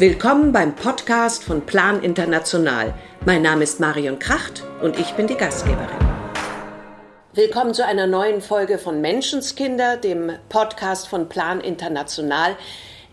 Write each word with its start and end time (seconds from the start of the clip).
Willkommen 0.00 0.50
beim 0.50 0.74
Podcast 0.76 1.44
von 1.44 1.66
Plan 1.66 2.02
International. 2.02 2.94
Mein 3.26 3.42
Name 3.42 3.64
ist 3.64 3.80
Marion 3.80 4.18
Kracht 4.18 4.64
und 4.80 4.98
ich 4.98 5.12
bin 5.12 5.26
die 5.26 5.34
Gastgeberin. 5.34 5.98
Willkommen 7.34 7.74
zu 7.74 7.84
einer 7.84 8.06
neuen 8.06 8.40
Folge 8.40 8.78
von 8.78 9.02
Menschenskinder, 9.02 9.98
dem 9.98 10.32
Podcast 10.48 11.06
von 11.06 11.28
Plan 11.28 11.60
International. 11.60 12.56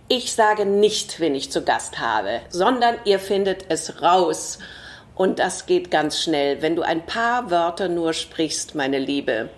Ich 0.07 0.31
sage 0.31 0.65
nicht, 0.65 1.19
wen 1.19 1.35
ich 1.35 1.51
zu 1.51 1.61
Gast 1.61 1.99
habe, 1.99 2.39
sondern 2.47 2.95
ihr 3.03 3.19
findet 3.19 3.65
es 3.67 4.01
raus. 4.01 4.59
Und 5.13 5.39
das 5.39 5.65
geht 5.65 5.91
ganz 5.91 6.21
schnell, 6.21 6.61
wenn 6.61 6.77
du 6.77 6.83
ein 6.83 7.05
paar 7.05 7.51
Wörter 7.51 7.89
nur 7.89 8.13
sprichst, 8.13 8.75
meine 8.75 8.99
Liebe. 8.99 9.49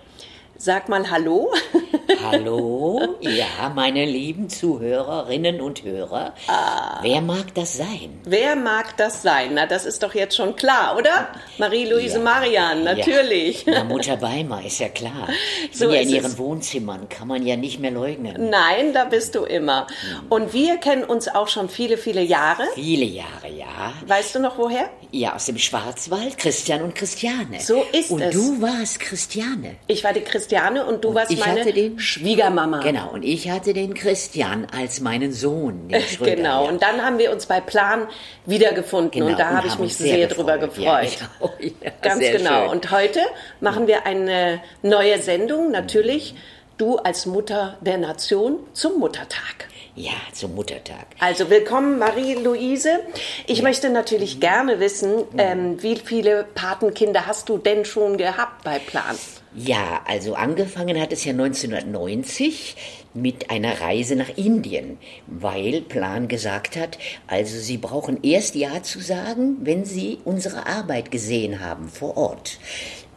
Sag 0.62 0.89
mal 0.89 1.10
Hallo. 1.10 1.54
Hallo, 2.21 3.16
ja, 3.21 3.71
meine 3.73 4.04
lieben 4.04 4.49
Zuhörerinnen 4.49 5.62
und 5.62 5.84
Hörer. 5.84 6.34
Ah. 6.48 6.99
Wer 7.02 7.22
mag 7.22 7.54
das 7.54 7.77
sein? 7.77 8.20
Wer 8.26 8.58
mag 8.58 8.98
das 8.98 9.22
sein? 9.22 9.52
Na, 9.54 9.68
das 9.68 9.85
ist 9.85 10.04
doch 10.04 10.13
jetzt 10.13 10.35
schon 10.35 10.58
klar, 10.58 10.98
oder? 10.98 11.30
Marie-Louise 11.59 12.18
ja, 12.18 12.23
Marian, 12.23 12.84
natürlich. 12.84 13.66
Ja. 13.66 13.73
Na, 13.76 13.84
Mutter 13.85 14.22
Weimar 14.22 14.66
ist 14.66 14.80
ja 14.80 14.90
klar. 14.90 15.30
So 15.72 15.85
bin 15.85 15.95
ja 15.95 16.02
in 16.02 16.09
ihren 16.09 16.26
es. 16.26 16.38
Wohnzimmern, 16.38 17.07
kann 17.10 17.27
man 17.27 17.46
ja 17.46 17.55
nicht 17.55 17.80
mehr 17.80 17.91
leugnen. 17.91 18.49
Nein, 18.49 18.91
da 18.94 19.05
bist 19.05 19.35
du 19.35 19.44
immer. 19.44 19.88
Hm. 19.88 20.26
Und 20.30 20.54
wir 20.54 20.77
kennen 20.77 21.04
uns 21.04 21.27
auch 21.27 21.48
schon 21.48 21.70
viele, 21.70 21.98
viele 21.98 22.21
Jahre. 22.21 22.63
Viele 22.73 23.05
Jahre, 23.05 23.49
ja. 23.55 23.94
Weißt 24.07 24.35
du 24.35 24.40
noch 24.40 24.57
woher? 24.57 24.90
Ja, 25.12 25.35
aus 25.35 25.46
dem 25.46 25.57
Schwarzwald, 25.57 26.38
Christian 26.38 26.82
und 26.82 26.96
Christiane. 26.96 27.60
So 27.60 27.85
ist 27.94 28.12
und 28.12 28.21
es. 28.21 28.35
Und 28.35 28.57
du 28.57 28.62
warst 28.62 28.99
Christiane. 28.99 29.76
Ich 29.88 30.04
war 30.04 30.12
die 30.12 30.21
Christiane 30.21 30.48
und 30.88 31.03
du 31.03 31.09
und 31.09 31.16
warst 31.16 31.38
meine 31.38 31.71
den, 31.71 31.99
Schwiegermama. 31.99 32.80
Genau, 32.80 33.12
und 33.12 33.23
ich 33.23 33.49
hatte 33.49 33.73
den 33.73 33.94
Christian 33.94 34.67
als 34.76 34.99
meinen 34.99 35.31
Sohn. 35.31 35.90
Schröder, 35.90 36.35
genau, 36.35 36.65
ja. 36.65 36.71
und 36.71 36.82
dann 36.82 37.04
haben 37.04 37.18
wir 37.18 37.32
uns 37.32 37.46
bei 37.46 37.62
Plan 37.62 38.07
wiedergefunden 38.46 39.12
genau, 39.12 39.27
und 39.27 39.40
da 39.40 39.49
habe 39.49 39.68
ich 39.68 39.79
mich 39.79 39.96
sehr, 39.96 40.15
sehr 40.15 40.27
drüber 40.27 40.57
gefreut. 40.57 40.84
Ja, 40.84 41.01
ich 41.01 41.18
auch, 41.40 41.51
ja, 41.59 41.91
Ganz 42.01 42.20
genau. 42.20 42.63
Schön. 42.63 42.70
Und 42.70 42.91
heute 42.91 43.21
machen 43.62 43.87
wir 43.87 44.05
eine 44.05 44.62
neue 44.82 45.21
Sendung, 45.21 45.71
natürlich 45.71 46.35
du 46.77 46.98
als 46.98 47.26
Mutter 47.26 47.77
der 47.81 47.98
Nation 47.98 48.59
zum 48.74 48.99
Muttertag. 48.99 49.68
Ja, 50.00 50.14
zum 50.32 50.55
Muttertag. 50.55 51.08
Also 51.20 51.50
willkommen, 51.50 52.00
Marie-Louise. 52.00 53.02
Ich 53.48 53.58
ja. 53.58 53.64
möchte 53.66 53.90
natürlich 53.90 54.40
gerne 54.40 54.80
wissen, 54.80 55.26
ähm, 55.38 55.84
wie 55.84 55.98
viele 55.98 56.46
Patenkinder 56.55 57.28
hast 57.28 57.50
du 57.50 57.58
denn 57.58 57.84
schon 57.84 58.16
gehabt 58.16 58.64
bei 58.64 58.80
Plan? 58.80 59.18
Ja, 59.54 60.00
also 60.08 60.36
angefangen 60.36 61.02
hat 61.02 61.12
es 61.12 61.26
ja 61.26 61.34
1990 61.34 62.77
mit 63.14 63.52
einer 63.52 63.82
Reise 63.82 64.16
nach 64.16 64.30
Indien, 64.38 65.00
weil 65.28 65.81
Plan 65.81 66.30
gesagt 66.30 66.78
hat, 66.78 66.97
also 67.28 67.58
Sie 67.58 67.78
brauchen 67.78 68.24
erst 68.24 68.56
Ja 68.56 68.81
zu 68.81 69.02
sagen, 69.02 69.58
wenn 69.64 69.84
Sie 69.84 70.20
unsere 70.24 70.66
Arbeit 70.66 71.12
gesehen 71.12 71.59
haben 71.59 71.90
vor 71.90 72.16
Ort. 72.16 72.59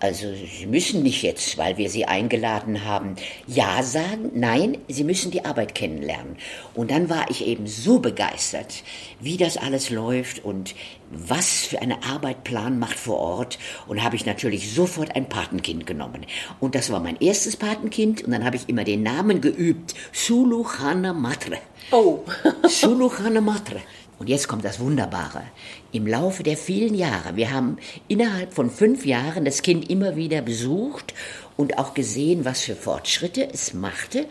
Also 0.03 0.34
Sie 0.34 0.67
müssen 0.67 1.05
nicht 1.05 1.22
jetzt, 1.22 1.56
weil 1.58 1.78
wir 1.78 1.89
Sie 1.89 2.06
eingeladen 2.06 2.84
haben, 2.84 3.14
Ja 3.47 3.84
sagen. 3.84 4.33
Nein, 4.34 4.78
Sie 4.89 5.05
müssen 5.05 5.31
die 5.31 5.45
Arbeit 5.45 5.77
kennenlernen. 5.77 6.39
Und 6.75 6.91
dann 6.91 7.08
war 7.08 7.31
ich 7.31 7.47
eben 7.47 7.69
so 7.69 8.00
begeistert, 8.00 8.83
wie 9.20 9.36
das 9.36 9.56
alles 9.56 9.91
läuft 9.91 10.45
und 10.45 10.75
was 11.12 11.61
für 11.61 11.80
eine 11.80 12.03
Arbeit 12.03 12.42
Plan 12.42 12.80
macht 12.80 12.98
vor 12.98 13.19
Ort. 13.19 13.61
Und 13.86 14.03
habe 14.03 14.17
ich 14.17 14.27
natürlich 14.27 14.75
sofort 14.75 15.14
ein 15.14 15.28
Patenkind 15.28 15.86
genommen. 15.86 16.27
Und 16.58 16.75
das 16.75 16.91
war 16.91 16.98
mein 16.98 17.20
erstes 17.20 17.56
Patenkind. 17.56 18.25
Und 18.25 18.33
dann 18.33 18.45
habe 18.45 18.56
ich 18.56 18.69
immer 18.69 18.83
den 18.83 19.05
Namen 19.05 19.41
geübt. 19.41 19.95
Sulu 20.11 20.67
Hana 20.80 21.12
Matre. 21.12 21.58
Oh. 21.92 22.25
Sulu 22.69 23.08
Hana 23.20 23.41
Matre. 23.41 23.83
Und 24.19 24.29
jetzt 24.29 24.47
kommt 24.47 24.65
das 24.65 24.79
Wunderbare. 24.79 25.43
Im 25.91 26.07
Laufe 26.07 26.43
der 26.43 26.57
vielen 26.57 26.95
Jahre, 26.95 27.35
wir 27.36 27.51
haben 27.51 27.79
innerhalb 28.09 28.53
von 28.53 28.70
fünf 28.70 29.05
Jahren 29.05 29.45
das 29.45 29.63
Kind 29.63 29.91
immer 29.91 30.14
wieder 30.17 30.42
besucht 30.42 31.13
und 31.57 31.79
auch 31.79 31.95
gesehen, 31.95 32.45
was 32.45 32.63
für 32.63 32.77
Fortschritte 32.77 33.48
es 33.53 33.75
machte 33.75 34.27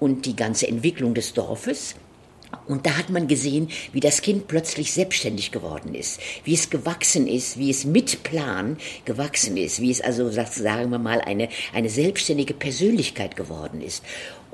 und 0.00 0.26
die 0.26 0.36
ganze 0.36 0.66
Entwicklung 0.66 1.14
des 1.14 1.34
Dorfes. 1.34 1.94
Und 2.66 2.86
da 2.86 2.96
hat 2.96 3.10
man 3.10 3.28
gesehen, 3.28 3.68
wie 3.92 4.00
das 4.00 4.22
Kind 4.22 4.48
plötzlich 4.48 4.92
selbstständig 4.92 5.50
geworden 5.50 5.94
ist, 5.94 6.20
wie 6.44 6.54
es 6.54 6.70
gewachsen 6.70 7.26
ist, 7.26 7.58
wie 7.58 7.70
es 7.70 7.84
mit 7.84 8.22
Plan 8.22 8.78
gewachsen 9.04 9.56
ist, 9.56 9.80
wie 9.80 9.90
es 9.90 10.00
also, 10.00 10.30
sagen 10.30 10.90
wir 10.90 10.98
mal, 10.98 11.20
eine, 11.20 11.48
eine 11.72 11.90
selbstständige 11.90 12.54
Persönlichkeit 12.54 13.36
geworden 13.36 13.80
ist. 13.80 14.04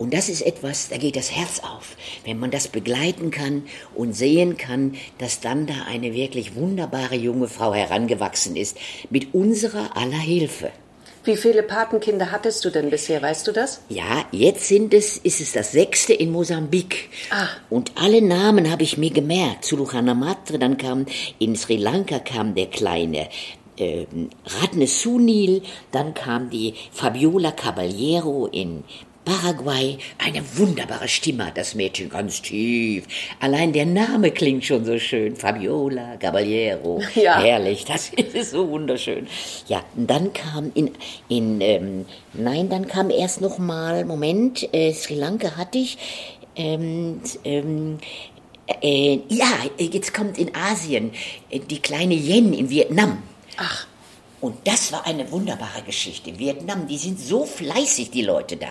Und 0.00 0.14
das 0.14 0.30
ist 0.30 0.40
etwas, 0.40 0.88
da 0.88 0.96
geht 0.96 1.14
das 1.14 1.30
Herz 1.30 1.60
auf, 1.60 1.94
wenn 2.24 2.38
man 2.38 2.50
das 2.50 2.68
begleiten 2.68 3.30
kann 3.30 3.64
und 3.94 4.14
sehen 4.14 4.56
kann, 4.56 4.94
dass 5.18 5.40
dann 5.40 5.66
da 5.66 5.74
eine 5.86 6.14
wirklich 6.14 6.54
wunderbare 6.54 7.16
junge 7.16 7.48
Frau 7.48 7.74
herangewachsen 7.74 8.56
ist, 8.56 8.78
mit 9.10 9.34
unserer 9.34 9.94
aller 9.98 10.16
Hilfe. 10.16 10.70
Wie 11.24 11.36
viele 11.36 11.62
Patenkinder 11.62 12.32
hattest 12.32 12.64
du 12.64 12.70
denn 12.70 12.88
bisher, 12.88 13.20
weißt 13.20 13.46
du 13.46 13.52
das? 13.52 13.82
Ja, 13.90 14.24
jetzt 14.32 14.68
sind 14.68 14.94
es, 14.94 15.18
ist 15.18 15.42
es 15.42 15.52
das 15.52 15.72
sechste 15.72 16.14
in 16.14 16.32
Mosambik. 16.32 17.10
Ah. 17.28 17.48
Und 17.68 17.92
alle 17.96 18.22
Namen 18.22 18.70
habe 18.70 18.84
ich 18.84 18.96
mir 18.96 19.10
gemerkt. 19.10 19.66
Suluhanamatre, 19.66 20.58
dann 20.58 20.78
kam 20.78 21.04
in 21.38 21.56
Sri 21.56 21.76
Lanka 21.76 22.20
kam 22.20 22.54
der 22.54 22.68
kleine 22.68 23.28
äh, 23.76 24.06
Radne 24.46 24.86
Sunil, 24.86 25.60
dann 25.92 26.14
kam 26.14 26.48
die 26.48 26.74
Fabiola 26.90 27.50
Caballero 27.50 28.46
in 28.46 28.84
Paraguay, 29.30 29.96
eine 30.18 30.42
wunderbare 30.56 31.06
Stimme 31.06 31.46
hat 31.46 31.56
das 31.56 31.76
Mädchen, 31.76 32.08
ganz 32.08 32.42
tief. 32.42 33.04
Allein 33.38 33.72
der 33.72 33.86
Name 33.86 34.32
klingt 34.32 34.64
schon 34.64 34.84
so 34.84 34.98
schön. 34.98 35.36
Fabiola, 35.36 36.16
Caballero, 36.16 37.00
ja. 37.14 37.40
herrlich, 37.40 37.84
das 37.84 38.08
ist 38.32 38.50
so 38.50 38.68
wunderschön. 38.68 39.28
Ja, 39.68 39.84
dann 39.94 40.32
kam 40.32 40.72
in, 40.74 40.90
in 41.28 41.60
ähm, 41.60 42.06
nein, 42.32 42.68
dann 42.68 42.88
kam 42.88 43.08
erst 43.10 43.40
noch 43.40 43.58
mal, 43.58 44.04
Moment, 44.04 44.68
äh, 44.74 44.92
Sri 44.92 45.14
Lanka 45.14 45.56
hatte 45.56 45.78
ich, 45.78 45.96
ähm, 46.56 47.20
ähm, 47.44 47.98
äh, 48.82 49.20
ja, 49.28 49.52
jetzt 49.78 50.12
kommt 50.12 50.38
in 50.38 50.56
Asien 50.56 51.12
äh, 51.50 51.60
die 51.60 51.78
kleine 51.78 52.14
Yen 52.14 52.52
in 52.52 52.68
Vietnam. 52.68 53.22
Ach. 53.56 53.86
Und 54.40 54.56
das 54.66 54.90
war 54.92 55.06
eine 55.06 55.30
wunderbare 55.30 55.82
Geschichte. 55.82 56.38
Vietnam, 56.38 56.86
die 56.86 56.98
sind 56.98 57.20
so 57.20 57.44
fleißig, 57.44 58.10
die 58.10 58.22
Leute 58.22 58.56
da. 58.56 58.68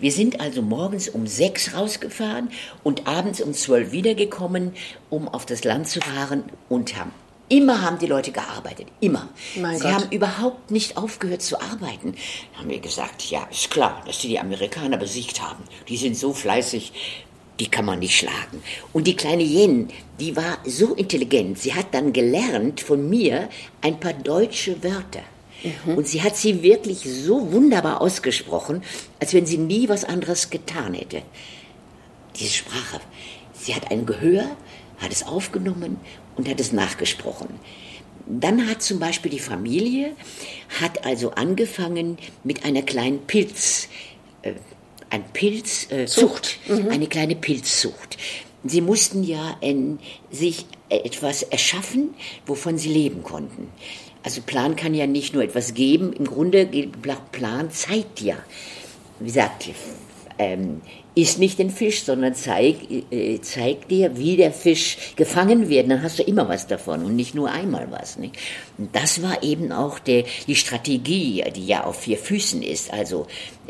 Wir 0.00 0.10
sind 0.10 0.40
also 0.40 0.62
morgens 0.62 1.08
um 1.08 1.26
sechs 1.26 1.74
rausgefahren 1.74 2.50
und 2.82 3.06
abends 3.06 3.40
um 3.40 3.54
zwölf 3.54 3.92
wiedergekommen, 3.92 4.72
um 5.08 5.28
auf 5.28 5.46
das 5.46 5.62
Land 5.64 5.88
zu 5.88 6.00
fahren 6.00 6.44
und 6.68 6.96
haben 6.96 7.12
Immer 7.48 7.82
haben 7.82 8.00
die 8.00 8.08
Leute 8.08 8.32
gearbeitet, 8.32 8.88
immer. 8.98 9.28
Mein 9.54 9.76
Sie 9.76 9.84
Gott. 9.84 9.92
haben 9.92 10.10
überhaupt 10.10 10.72
nicht 10.72 10.96
aufgehört 10.96 11.42
zu 11.42 11.60
arbeiten. 11.60 12.16
Da 12.52 12.58
haben 12.58 12.70
wir 12.70 12.80
gesagt, 12.80 13.22
ja, 13.30 13.44
ist 13.44 13.70
klar, 13.70 14.02
dass 14.04 14.20
sie 14.20 14.26
die 14.26 14.40
Amerikaner 14.40 14.96
besiegt 14.96 15.40
haben. 15.40 15.62
Die 15.88 15.96
sind 15.96 16.16
so 16.16 16.32
fleißig 16.32 16.92
die 17.58 17.68
kann 17.68 17.84
man 17.84 17.98
nicht 17.98 18.16
schlagen. 18.16 18.62
Und 18.92 19.06
die 19.06 19.16
kleine 19.16 19.42
Jen, 19.42 19.88
die 20.20 20.36
war 20.36 20.58
so 20.64 20.94
intelligent, 20.94 21.58
sie 21.58 21.74
hat 21.74 21.92
dann 21.92 22.12
gelernt 22.12 22.80
von 22.80 23.08
mir 23.08 23.48
ein 23.80 23.98
paar 23.98 24.12
deutsche 24.12 24.82
Wörter. 24.82 25.22
Mhm. 25.62 25.94
Und 25.96 26.08
sie 26.08 26.22
hat 26.22 26.36
sie 26.36 26.62
wirklich 26.62 27.00
so 27.00 27.52
wunderbar 27.52 28.00
ausgesprochen, 28.00 28.82
als 29.20 29.32
wenn 29.32 29.46
sie 29.46 29.58
nie 29.58 29.88
was 29.88 30.04
anderes 30.04 30.50
getan 30.50 30.94
hätte. 30.94 31.22
Diese 32.38 32.52
Sprache. 32.52 33.00
Sie 33.54 33.74
hat 33.74 33.90
ein 33.90 34.04
Gehör, 34.04 34.44
hat 34.98 35.12
es 35.12 35.26
aufgenommen 35.26 35.98
und 36.36 36.48
hat 36.48 36.60
es 36.60 36.72
nachgesprochen. 36.72 37.48
Dann 38.26 38.68
hat 38.68 38.82
zum 38.82 38.98
Beispiel 38.98 39.30
die 39.30 39.38
Familie, 39.38 40.12
hat 40.80 41.06
also 41.06 41.30
angefangen 41.30 42.18
mit 42.44 42.64
einer 42.64 42.82
kleinen 42.82 43.20
Pilz, 43.26 43.88
äh, 45.10 45.14
ein 45.14 45.24
Pilzzucht, 45.32 46.58
äh, 46.68 46.72
mhm. 46.72 46.88
eine 46.88 47.06
kleine 47.06 47.36
Pilzzucht. 47.36 48.16
Sie 48.64 48.80
mussten 48.80 49.22
ja 49.22 49.56
in, 49.60 49.98
sich 50.30 50.66
etwas 50.88 51.42
erschaffen, 51.42 52.14
wovon 52.46 52.78
sie 52.78 52.88
leben 52.88 53.22
konnten. 53.22 53.68
Also 54.22 54.40
Plan 54.42 54.74
kann 54.74 54.94
ja 54.94 55.06
nicht 55.06 55.34
nur 55.34 55.44
etwas 55.44 55.74
geben, 55.74 56.12
im 56.12 56.24
Grunde 56.24 56.66
Plan 57.30 57.70
zeigt 57.70 58.20
ja. 58.20 58.36
Wie 59.20 59.26
gesagt, 59.26 59.68
ähm, 60.38 60.82
isst 61.14 61.38
nicht 61.38 61.58
den 61.58 61.70
Fisch, 61.70 62.02
sondern 62.02 62.34
zeig, 62.34 62.76
äh, 63.10 63.40
zeig 63.40 63.88
dir, 63.88 64.18
wie 64.18 64.36
der 64.36 64.52
Fisch 64.52 65.14
gefangen 65.16 65.68
wird. 65.68 65.90
Dann 65.90 66.02
hast 66.02 66.18
du 66.18 66.22
immer 66.22 66.48
was 66.48 66.66
davon 66.66 67.04
und 67.04 67.16
nicht 67.16 67.34
nur 67.34 67.50
einmal 67.50 67.90
was. 67.90 68.18
Nicht? 68.18 68.36
Und 68.76 68.94
das 68.94 69.22
war 69.22 69.42
eben 69.42 69.72
auch 69.72 69.98
der, 69.98 70.24
die 70.46 70.56
Strategie, 70.56 71.42
die 71.54 71.66
ja 71.66 71.84
auf 71.84 72.00
vier 72.00 72.18
Füßen 72.18 72.62
ist. 72.62 72.92
Also 72.92 73.26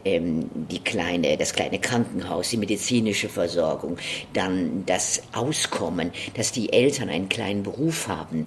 ähm, 0.07 0.49
die 0.71 0.79
kleine, 0.79 1.37
das 1.37 1.53
kleine 1.53 1.79
Krankenhaus, 1.79 2.51
die 2.51 2.57
medizinische 2.57 3.29
Versorgung, 3.29 3.99
dann 4.33 4.85
das 4.87 5.23
Auskommen, 5.33 6.13
dass 6.35 6.53
die 6.53 6.73
Eltern 6.73 7.09
einen 7.09 7.29
kleinen 7.29 7.63
Beruf 7.63 8.09
haben, 8.09 8.47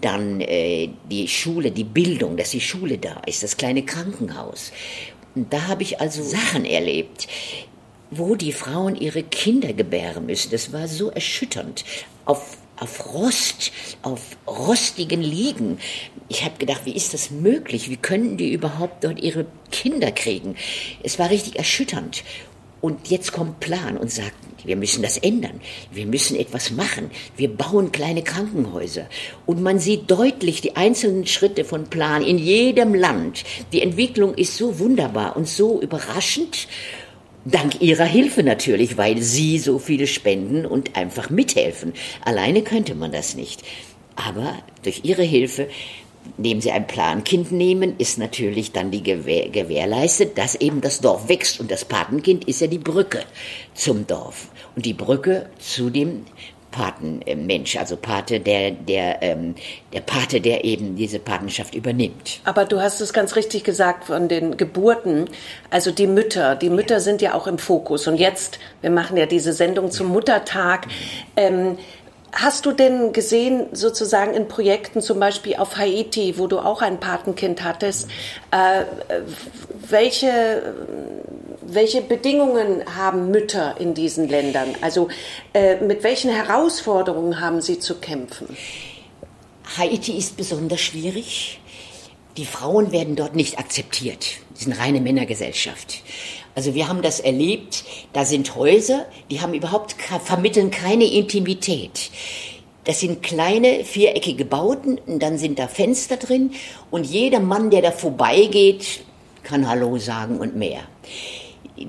dann 0.00 0.40
äh, 0.40 0.90
die 1.10 1.28
Schule, 1.28 1.70
die 1.70 1.84
Bildung, 1.84 2.36
dass 2.36 2.50
die 2.50 2.60
Schule 2.60 2.98
da 2.98 3.20
ist, 3.26 3.42
das 3.42 3.56
kleine 3.56 3.84
Krankenhaus. 3.84 4.72
Und 5.34 5.52
da 5.52 5.68
habe 5.68 5.82
ich 5.82 6.00
also 6.00 6.22
Sachen 6.22 6.64
erlebt, 6.64 7.28
wo 8.10 8.34
die 8.34 8.52
Frauen 8.52 8.94
ihre 8.94 9.22
Kinder 9.22 9.72
gebären 9.72 10.26
müssen. 10.26 10.50
Das 10.50 10.72
war 10.72 10.86
so 10.86 11.10
erschütternd. 11.10 11.84
Auf 12.26 12.58
auf 12.76 13.14
Rost, 13.14 13.72
auf 14.02 14.20
rostigen 14.46 15.22
Liegen. 15.22 15.78
Ich 16.28 16.44
habe 16.44 16.58
gedacht, 16.58 16.82
wie 16.84 16.96
ist 16.96 17.14
das 17.14 17.30
möglich? 17.30 17.90
Wie 17.90 17.96
können 17.96 18.36
die 18.36 18.52
überhaupt 18.52 19.04
dort 19.04 19.20
ihre 19.20 19.46
Kinder 19.70 20.10
kriegen? 20.10 20.56
Es 21.02 21.18
war 21.18 21.30
richtig 21.30 21.56
erschütternd. 21.56 22.24
Und 22.80 23.08
jetzt 23.08 23.30
kommt 23.32 23.60
Plan 23.60 23.96
und 23.96 24.10
sagt, 24.10 24.34
wir 24.64 24.76
müssen 24.76 25.02
das 25.02 25.16
ändern. 25.16 25.60
Wir 25.92 26.04
müssen 26.04 26.36
etwas 26.36 26.72
machen. 26.72 27.10
Wir 27.36 27.48
bauen 27.48 27.92
kleine 27.92 28.22
Krankenhäuser. 28.22 29.06
Und 29.46 29.62
man 29.62 29.78
sieht 29.78 30.10
deutlich 30.10 30.60
die 30.60 30.74
einzelnen 30.74 31.26
Schritte 31.26 31.64
von 31.64 31.84
Plan 31.84 32.22
in 32.22 32.38
jedem 32.38 32.94
Land. 32.94 33.44
Die 33.72 33.82
Entwicklung 33.82 34.34
ist 34.34 34.56
so 34.56 34.80
wunderbar 34.80 35.36
und 35.36 35.48
so 35.48 35.80
überraschend. 35.80 36.66
Dank 37.44 37.80
ihrer 37.80 38.04
Hilfe 38.04 38.44
natürlich, 38.44 38.96
weil 38.96 39.20
sie 39.20 39.58
so 39.58 39.80
viele 39.80 40.06
spenden 40.06 40.64
und 40.64 40.96
einfach 40.96 41.28
mithelfen. 41.28 41.92
Alleine 42.24 42.62
könnte 42.62 42.94
man 42.94 43.10
das 43.10 43.34
nicht. 43.34 43.62
Aber 44.14 44.54
durch 44.84 45.00
ihre 45.04 45.24
Hilfe, 45.24 45.68
indem 46.36 46.60
sie 46.60 46.70
ein 46.70 46.86
Plankind 46.86 47.50
nehmen, 47.50 47.96
ist 47.98 48.16
natürlich 48.18 48.70
dann 48.70 48.92
die 48.92 49.02
Gewähr, 49.02 49.48
gewährleistet, 49.48 50.38
dass 50.38 50.54
eben 50.54 50.80
das 50.80 51.00
Dorf 51.00 51.28
wächst. 51.28 51.58
Und 51.58 51.72
das 51.72 51.84
Patenkind 51.84 52.44
ist 52.44 52.60
ja 52.60 52.68
die 52.68 52.78
Brücke 52.78 53.24
zum 53.74 54.06
Dorf. 54.06 54.48
Und 54.76 54.86
die 54.86 54.94
Brücke 54.94 55.50
zu 55.58 55.90
dem 55.90 56.24
Patenmensch, 56.72 57.76
also 57.76 57.96
Pate, 57.96 58.40
der, 58.40 58.72
der, 58.72 59.22
ähm, 59.22 59.54
der 59.92 60.00
Pate, 60.00 60.40
der 60.40 60.64
eben 60.64 60.96
diese 60.96 61.20
Patenschaft 61.20 61.74
übernimmt. 61.76 62.40
Aber 62.44 62.64
du 62.64 62.80
hast 62.80 63.00
es 63.00 63.12
ganz 63.12 63.36
richtig 63.36 63.62
gesagt 63.62 64.04
von 64.04 64.26
den 64.26 64.56
Geburten, 64.56 65.26
also 65.70 65.92
die 65.92 66.08
Mütter, 66.08 66.56
die 66.56 66.70
Mütter 66.70 66.96
ja. 66.96 67.00
sind 67.00 67.22
ja 67.22 67.34
auch 67.34 67.46
im 67.46 67.58
Fokus. 67.58 68.08
Und 68.08 68.16
jetzt, 68.16 68.58
wir 68.80 68.90
machen 68.90 69.16
ja 69.16 69.26
diese 69.26 69.52
Sendung 69.52 69.92
zum 69.92 70.08
Muttertag. 70.08 70.88
Ähm, 71.36 71.78
Hast 72.34 72.64
du 72.64 72.72
denn 72.72 73.12
gesehen, 73.12 73.66
sozusagen 73.72 74.32
in 74.32 74.48
Projekten, 74.48 75.02
zum 75.02 75.20
Beispiel 75.20 75.56
auf 75.56 75.76
Haiti, 75.76 76.38
wo 76.38 76.46
du 76.46 76.60
auch 76.60 76.80
ein 76.80 76.98
Patenkind 76.98 77.62
hattest, 77.62 78.08
äh, 78.50 78.84
welche 79.90 80.62
welche 81.74 82.02
Bedingungen 82.02 82.82
haben 82.96 83.30
Mütter 83.30 83.76
in 83.78 83.94
diesen 83.94 84.28
Ländern? 84.28 84.74
Also 84.80 85.08
äh, 85.54 85.76
mit 85.76 86.02
welchen 86.02 86.30
Herausforderungen 86.30 87.40
haben 87.40 87.60
sie 87.60 87.78
zu 87.78 87.96
kämpfen? 87.96 88.56
Haiti 89.78 90.16
ist 90.16 90.36
besonders 90.36 90.80
schwierig. 90.80 91.60
Die 92.36 92.44
Frauen 92.44 92.92
werden 92.92 93.16
dort 93.16 93.36
nicht 93.36 93.58
akzeptiert. 93.58 94.24
Sie 94.54 94.64
sind 94.64 94.78
reine 94.78 95.00
Männergesellschaft. 95.00 96.02
Also 96.54 96.74
wir 96.74 96.88
haben 96.88 97.02
das 97.02 97.20
erlebt, 97.20 97.84
da 98.12 98.24
sind 98.24 98.54
Häuser, 98.54 99.06
die 99.30 99.40
haben 99.40 99.54
überhaupt, 99.54 99.96
vermitteln 100.24 100.70
keine 100.70 101.04
Intimität. 101.04 102.10
Das 102.84 103.00
sind 103.00 103.22
kleine 103.22 103.84
viereckige 103.84 104.44
Bauten 104.44 104.98
und 105.06 105.22
dann 105.22 105.38
sind 105.38 105.58
da 105.58 105.68
Fenster 105.68 106.16
drin 106.16 106.52
und 106.90 107.04
jeder 107.04 107.40
Mann, 107.40 107.70
der 107.70 107.80
da 107.80 107.92
vorbeigeht, 107.92 109.04
kann 109.44 109.68
Hallo 109.68 109.96
sagen 109.98 110.38
und 110.38 110.56
mehr 110.56 110.80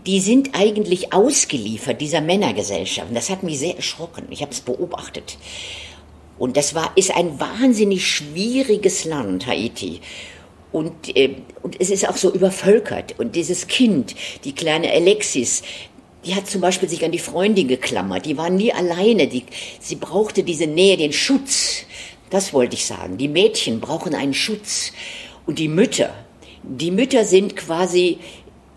die 0.05 0.19
sind 0.19 0.51
eigentlich 0.53 1.13
ausgeliefert 1.13 2.01
dieser 2.01 2.21
Männergesellschaft. 2.21 3.09
Und 3.09 3.15
das 3.15 3.29
hat 3.29 3.43
mich 3.43 3.59
sehr 3.59 3.75
erschrocken. 3.75 4.27
Ich 4.29 4.41
habe 4.41 4.51
es 4.51 4.61
beobachtet. 4.61 5.37
Und 6.37 6.57
das 6.57 6.73
war, 6.73 6.91
ist 6.95 7.15
ein 7.15 7.39
wahnsinnig 7.39 8.07
schwieriges 8.07 9.05
Land, 9.05 9.47
Haiti. 9.47 10.01
Und, 10.71 11.15
äh, 11.15 11.35
und 11.61 11.79
es 11.79 11.89
ist 11.89 12.07
auch 12.09 12.17
so 12.17 12.33
übervölkert. 12.33 13.19
Und 13.19 13.35
dieses 13.35 13.67
Kind, 13.67 14.15
die 14.43 14.53
kleine 14.53 14.91
Alexis, 14.91 15.61
die 16.25 16.35
hat 16.35 16.47
zum 16.47 16.61
Beispiel 16.61 16.89
sich 16.89 17.03
an 17.05 17.11
die 17.11 17.19
Freundin 17.19 17.67
geklammert. 17.67 18.25
Die 18.25 18.37
war 18.37 18.49
nie 18.49 18.73
alleine. 18.73 19.27
Die, 19.27 19.43
sie 19.79 19.95
brauchte 19.95 20.43
diese 20.43 20.67
Nähe, 20.67 20.97
den 20.97 21.13
Schutz. 21.13 21.85
Das 22.29 22.53
wollte 22.53 22.75
ich 22.75 22.85
sagen. 22.85 23.17
Die 23.17 23.27
Mädchen 23.27 23.79
brauchen 23.79 24.15
einen 24.15 24.33
Schutz. 24.33 24.91
Und 25.45 25.59
die 25.59 25.67
Mütter, 25.67 26.13
die 26.63 26.91
Mütter 26.91 27.25
sind 27.25 27.55
quasi 27.55 28.19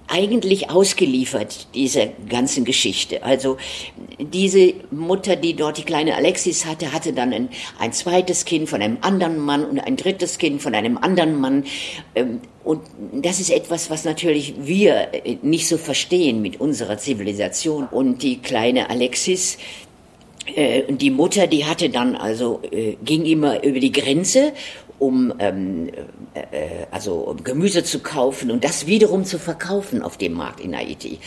eigentlich 0.09 0.71
ausgeliefert 0.71 1.69
dieser 1.75 2.07
ganzen 2.29 2.65
Geschichte. 2.65 3.23
Also 3.23 3.57
diese 4.19 4.75
Mutter, 4.91 5.37
die 5.37 5.55
dort 5.55 5.79
die 5.79 5.83
kleine 5.83 6.15
Alexis 6.15 6.65
hatte, 6.65 6.93
hatte 6.93 7.13
dann 7.13 7.33
ein, 7.33 7.49
ein 7.79 7.93
zweites 7.93 8.45
Kind 8.45 8.69
von 8.69 8.83
einem 8.83 8.99
anderen 9.01 9.39
Mann 9.39 9.65
und 9.65 9.79
ein 9.81 9.97
drittes 9.97 10.39
Kind 10.39 10.63
von 10.63 10.75
einem 10.75 10.99
anderen 10.99 11.41
Mann. 11.41 11.65
Ähm, 12.15 12.41
und 12.65 12.83
das 13.13 13.41
ist 13.41 13.51
etwas, 13.51 13.91
was 13.91 14.05
natürlich 14.05 14.55
wir 14.59 15.09
äh, 15.13 15.39
nicht 15.43 15.69
so 15.69 15.79
verstehen 15.79 16.43
mit 16.43 16.61
unserer 16.61 16.99
Zivilisation. 16.99 17.87
Und 17.91 18.23
die 18.23 18.39
kleine 18.39 18.91
Alexis, 18.91 19.59
äh, 20.55 20.83
und 20.83 21.03
die 21.03 21.11
Mutter, 21.11 21.47
die 21.47 21.65
hatte 21.65 21.91
dann 21.91 22.17
also, 22.17 22.61
äh, 22.71 22.97
ging 23.05 23.25
immer 23.25 23.63
über 23.65 23.81
die 23.81 23.93
Grenze 23.93 24.53
um 24.99 25.33
ähm, 25.39 25.89
äh, 26.35 26.41
äh, 26.41 26.87
also 26.91 27.15
um 27.15 27.45
Gemüse 27.45 27.85
zu 27.85 28.01
kaufen 28.01 28.51
und 28.51 28.65
das 28.65 28.87
wiederum 28.87 29.25
zu 29.25 29.39
verkaufen 29.39 30.03
auf 30.03 30.17
dem 30.17 30.33
Markt 30.33 30.61
in 30.61 30.77
Haiti. 30.77 31.19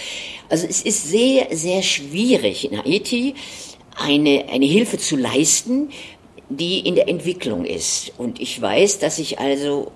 Also 0.50 0.68
es 0.68 0.82
ist 0.82 1.10
sehr 1.10 1.48
sehr 1.52 1.82
schwierig 1.82 2.72
in 2.72 2.78
Haiti 2.78 3.36
eine 3.98 4.46
eine 4.52 4.66
Hilfe 4.66 4.98
zu 4.98 5.16
leisten, 5.16 5.90
die 6.50 6.80
in 6.80 6.96
der 6.96 7.08
Entwicklung 7.08 7.66
ist. 7.66 8.12
Und 8.18 8.42
ich 8.42 8.60
weiß, 8.60 9.00
dass 9.00 9.20
ich 9.20 9.40
also 9.40 9.92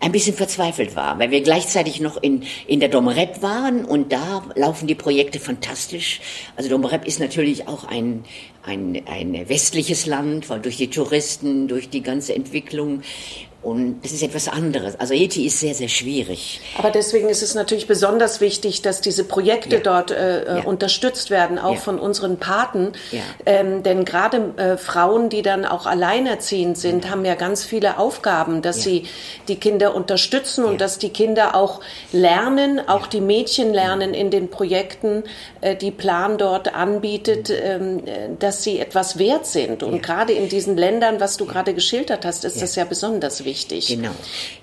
ein 0.00 0.12
bisschen 0.12 0.34
verzweifelt 0.34 0.94
war, 0.96 1.18
weil 1.18 1.30
wir 1.30 1.40
gleichzeitig 1.40 2.00
noch 2.00 2.20
in, 2.22 2.42
in 2.66 2.80
der 2.80 2.88
Domrep 2.88 3.42
waren 3.42 3.84
und 3.84 4.12
da 4.12 4.44
laufen 4.54 4.86
die 4.86 4.94
Projekte 4.94 5.40
fantastisch. 5.40 6.20
Also 6.56 6.68
Domrep 6.68 7.06
ist 7.06 7.20
natürlich 7.20 7.66
auch 7.66 7.84
ein, 7.84 8.24
ein, 8.64 9.02
ein 9.06 9.48
westliches 9.48 10.06
Land, 10.06 10.50
weil 10.50 10.60
durch 10.60 10.76
die 10.76 10.90
Touristen, 10.90 11.68
durch 11.68 11.88
die 11.88 12.02
ganze 12.02 12.34
Entwicklung 12.34 13.02
und 13.66 13.98
es 14.04 14.12
ist 14.12 14.22
etwas 14.22 14.46
anderes. 14.46 14.94
Also 15.00 15.12
Haiti 15.12 15.44
ist 15.44 15.58
sehr, 15.58 15.74
sehr 15.74 15.88
schwierig. 15.88 16.60
Aber 16.78 16.90
deswegen 16.90 17.28
ist 17.28 17.42
es 17.42 17.56
natürlich 17.56 17.88
besonders 17.88 18.40
wichtig, 18.40 18.80
dass 18.80 19.00
diese 19.00 19.24
Projekte 19.24 19.76
ja. 19.76 19.82
dort 19.82 20.12
äh, 20.12 20.42
äh, 20.42 20.58
ja. 20.58 20.64
unterstützt 20.64 21.30
werden, 21.30 21.58
auch 21.58 21.74
ja. 21.74 21.80
von 21.80 21.98
unseren 21.98 22.36
Paten. 22.36 22.92
Ähm, 23.44 23.82
denn 23.82 24.04
gerade 24.04 24.52
äh, 24.56 24.76
Frauen, 24.76 25.30
die 25.30 25.42
dann 25.42 25.64
auch 25.64 25.86
alleinerziehend 25.86 26.78
sind, 26.78 27.10
haben 27.10 27.24
ja 27.24 27.34
ganz 27.34 27.64
viele 27.64 27.98
Aufgaben, 27.98 28.62
dass 28.62 28.84
sie 28.84 29.06
die 29.48 29.56
Kinder 29.56 29.96
unterstützen 29.96 30.64
und 30.64 30.80
dass 30.80 30.98
die 30.98 31.10
Kinder 31.10 31.56
auch 31.56 31.80
lernen, 32.12 32.80
auch 32.88 33.08
die 33.08 33.20
Mädchen 33.20 33.74
lernen 33.74 34.14
in 34.14 34.30
den 34.30 34.48
Projekten, 34.48 35.24
äh, 35.60 35.74
die 35.74 35.90
Plan 35.90 36.38
dort 36.38 36.72
anbietet, 36.72 37.50
ähm, 37.50 38.06
äh, 38.06 38.28
dass 38.38 38.62
sie 38.62 38.78
etwas 38.78 39.18
wert 39.18 39.44
sind. 39.44 39.82
Und 39.82 40.04
gerade 40.04 40.32
in 40.34 40.48
diesen 40.48 40.76
Ländern, 40.76 41.18
was 41.18 41.36
du 41.36 41.46
gerade 41.46 41.74
geschildert 41.74 42.24
hast, 42.24 42.44
ist 42.44 42.62
das 42.62 42.76
ja 42.76 42.84
besonders 42.84 43.44
wichtig 43.44 43.55
wichtig. 43.56 43.88
Genau. 43.88 44.10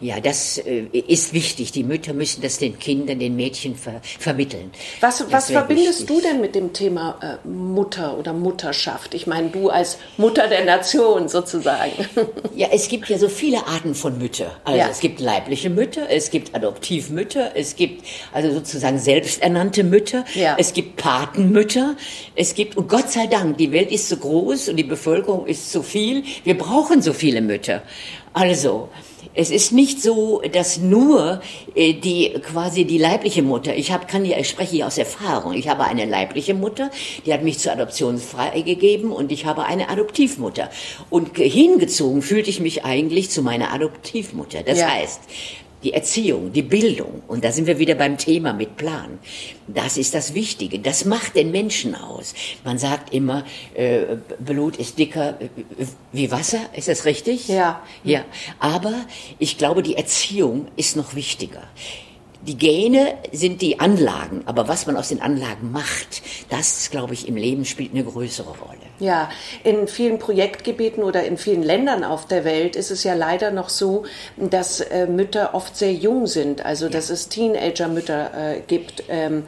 Ja, 0.02 0.20
das 0.20 0.58
äh, 0.60 0.86
ist 0.94 1.34
wichtig. 1.34 1.72
Die 1.72 1.84
Mütter 1.84 2.14
müssen 2.14 2.42
das 2.42 2.60
den 2.60 2.78
Kindern, 2.78 3.20
den 3.20 3.36
Mädchen 3.36 3.76
ver 3.76 4.02
vermitteln. 4.20 4.72
Was, 5.02 5.24
was 5.32 5.50
verbindest 5.52 6.02
wichtig. 6.02 6.16
du 6.16 6.22
denn 6.22 6.42
mit 6.42 6.56
dem 6.56 6.74
Thema 6.74 7.40
äh, 7.44 7.48
Mutter 7.48 8.18
oder 8.18 8.34
Mutterschaft? 8.34 9.14
Ich 9.14 9.26
meine, 9.28 9.50
du 9.50 9.70
als 9.70 9.98
Mutter 10.18 10.48
der 10.48 10.66
Nation 10.66 11.28
sozusagen. 11.28 11.94
Ja, 12.56 12.68
es 12.72 12.88
gibt 12.88 13.10
ja 13.10 13.18
so 13.18 13.30
viele 13.30 13.66
Arten 13.66 13.96
von 13.96 14.20
Mütter. 14.20 14.56
Also 14.64 14.78
ja. 14.78 14.88
es 14.88 15.00
gibt 15.00 15.20
leibliche 15.20 15.72
Mütter, 15.72 16.10
es 16.10 16.30
gibt 16.30 16.54
Adoptivmütter, 16.54 17.56
es 17.56 17.76
gibt 17.76 18.06
also 18.32 18.52
sozusagen 18.52 19.00
selbsternannte 19.00 19.84
Mütter, 19.84 20.24
ja. 20.36 20.56
es 20.60 20.74
gibt 20.74 20.98
Patenmütter, 20.98 21.96
es 22.36 22.54
gibt, 22.54 22.78
und 22.78 22.90
Gott 22.90 23.10
sei 23.10 23.26
Dank, 23.26 23.58
die 23.58 23.72
Welt 23.72 23.92
ist 23.92 24.08
so 24.08 24.18
groß 24.18 24.70
und 24.70 24.78
die 24.78 24.84
Bevölkerung 24.84 25.48
ist 25.48 25.72
so 25.72 25.82
viel, 25.82 26.24
wir 26.44 26.58
brauchen 26.58 27.02
so 27.02 27.14
viele 27.14 27.42
Mütter. 27.42 27.82
Also, 28.34 28.90
es 29.36 29.50
ist 29.50 29.72
nicht 29.72 30.02
so, 30.02 30.42
dass 30.52 30.78
nur 30.78 31.42
äh, 31.76 31.94
die 31.94 32.34
quasi 32.42 32.86
die 32.86 32.98
leibliche 32.98 33.42
Mutter. 33.42 33.76
Ich 33.76 33.92
habe 33.92 34.06
kann 34.06 34.26
ja 34.26 34.38
ich 34.38 34.50
spreche 34.50 34.72
hier 34.72 34.88
aus 34.88 34.98
Erfahrung. 34.98 35.54
Ich 35.54 35.68
habe 35.68 35.84
eine 35.86 36.06
leibliche 36.06 36.54
Mutter, 36.54 36.92
die 37.26 37.34
hat 37.34 37.44
mich 37.44 37.60
zur 37.60 37.72
Adoption 37.72 38.18
freigegeben 38.18 39.12
und 39.12 39.32
ich 39.32 39.46
habe 39.46 39.66
eine 39.66 39.90
Adoptivmutter. 39.90 40.70
Und 41.10 41.38
hingezogen 41.38 42.22
fühlte 42.22 42.50
ich 42.50 42.60
mich 42.60 42.86
eigentlich 42.86 43.30
zu 43.32 43.42
meiner 43.42 43.74
Adoptivmutter. 43.74 44.64
Das 44.64 44.80
ja. 44.80 44.90
heißt, 44.90 45.22
die 45.84 45.94
Erziehung, 45.94 46.54
die 46.54 46.62
Bildung, 46.62 47.22
und 47.28 47.44
da 47.44 47.52
sind 47.52 47.68
wir 47.68 47.80
wieder 47.80 47.96
beim 47.96 48.18
Thema 48.18 48.54
mit 48.54 48.78
Plan. 48.78 49.20
Das 49.68 49.98
ist 49.98 50.14
das 50.14 50.34
Wichtige. 50.34 50.80
Das 50.80 51.06
macht 51.06 51.36
den 51.36 51.52
Menschen 51.52 51.96
aus. 51.96 52.34
Man 52.64 52.78
sagt 52.78 53.14
immer, 53.14 53.46
äh, 53.74 54.18
Blut 54.40 54.78
ist 54.78 54.98
dicker 55.00 55.40
äh, 55.42 55.48
wie 56.12 56.32
Wasser. 56.32 56.60
Ist 56.76 56.88
das 56.88 57.06
richtig? 57.06 57.48
Ja. 57.48 57.82
Ja. 58.04 58.26
Aber 58.60 58.94
ich 59.40 59.58
glaube, 59.58 59.84
die 59.84 59.96
Erziehung 59.96 60.68
ist 60.76 60.96
noch 60.96 61.16
wichtiger. 61.16 61.64
Die 62.46 62.58
Gene 62.58 63.16
sind 63.32 63.62
die 63.62 63.80
Anlagen, 63.80 64.44
aber 64.46 64.68
was 64.68 64.86
man 64.86 64.98
aus 64.98 65.10
den 65.10 65.22
Anlagen 65.22 65.72
macht, 65.72 66.22
das, 66.50 66.92
glaube 66.92 67.14
ich, 67.14 67.28
im 67.28 67.36
Leben 67.38 67.64
spielt 67.64 67.94
eine 67.94 68.04
größere 68.04 68.50
Rolle. 68.50 68.80
Ja, 69.00 69.30
in 69.64 69.88
vielen 69.88 70.20
Projektgebieten 70.20 71.04
oder 71.04 71.24
in 71.24 71.38
vielen 71.38 71.64
Ländern 71.64 72.04
auf 72.04 72.28
der 72.28 72.44
Welt 72.44 72.76
ist 72.76 72.92
es 72.92 73.04
ja 73.04 73.14
leider 73.14 73.52
noch 73.52 73.70
so, 73.70 74.04
dass 74.36 74.82
äh, 74.82 75.08
Mütter 75.08 75.56
oft 75.56 75.78
sehr 75.78 75.94
jung 75.94 76.28
sind, 76.28 76.66
also 76.66 76.86
ja. 76.86 76.92
dass 76.92 77.10
es 77.10 77.30
Teenager-Mütter 77.30 78.56
äh, 78.56 78.60
gibt. 78.68 79.04
Ähm, 79.08 79.44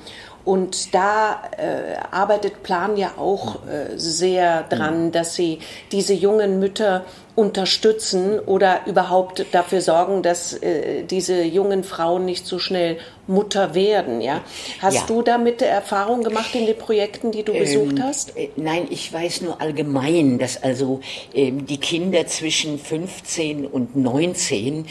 Und 0.46 0.94
da 0.94 1.42
äh, 1.58 1.98
arbeitet 2.12 2.62
Plan 2.62 2.98
ja 2.98 3.14
auch 3.18 3.66
äh, 3.66 3.98
sehr 3.98 4.62
dran, 4.70 5.12
dass 5.12 5.34
sie 5.34 5.58
diese 5.92 6.14
jungen 6.14 6.60
Mütter 6.60 7.04
unterstützen 7.36 8.40
oder 8.40 8.82
überhaupt 8.86 9.46
dafür 9.52 9.82
sorgen, 9.82 10.24
dass 10.24 10.54
äh, 10.54 11.04
diese 11.04 11.44
jungen 11.44 11.84
Frauen 11.84 12.26
nicht 12.26 12.48
so 12.48 12.60
schnell 12.60 12.98
Mutter 13.28 13.74
werden. 13.76 14.22
Ja, 14.22 14.42
hast 14.80 14.96
Ja. 14.96 15.04
du 15.08 15.22
damit 15.22 15.62
Erfahrung 15.62 16.24
gemacht 16.24 16.54
in 16.56 16.66
den 16.66 16.78
Projekten, 16.78 17.32
die 17.32 17.44
du 17.44 17.54
besucht 17.54 18.00
hast? 18.02 18.36
Äh, 18.38 18.50
Nein, 18.56 18.88
ich 18.90 19.12
weiß 19.12 19.42
nur 19.42 19.62
allgemein, 19.62 20.38
dass 20.40 20.62
also 20.62 21.00
ähm, 21.34 21.66
die 21.66 21.78
Kinder 21.78 22.28
zwischen 22.28 22.80
15 22.80 23.66
und 23.66 23.96
19, 23.96 24.86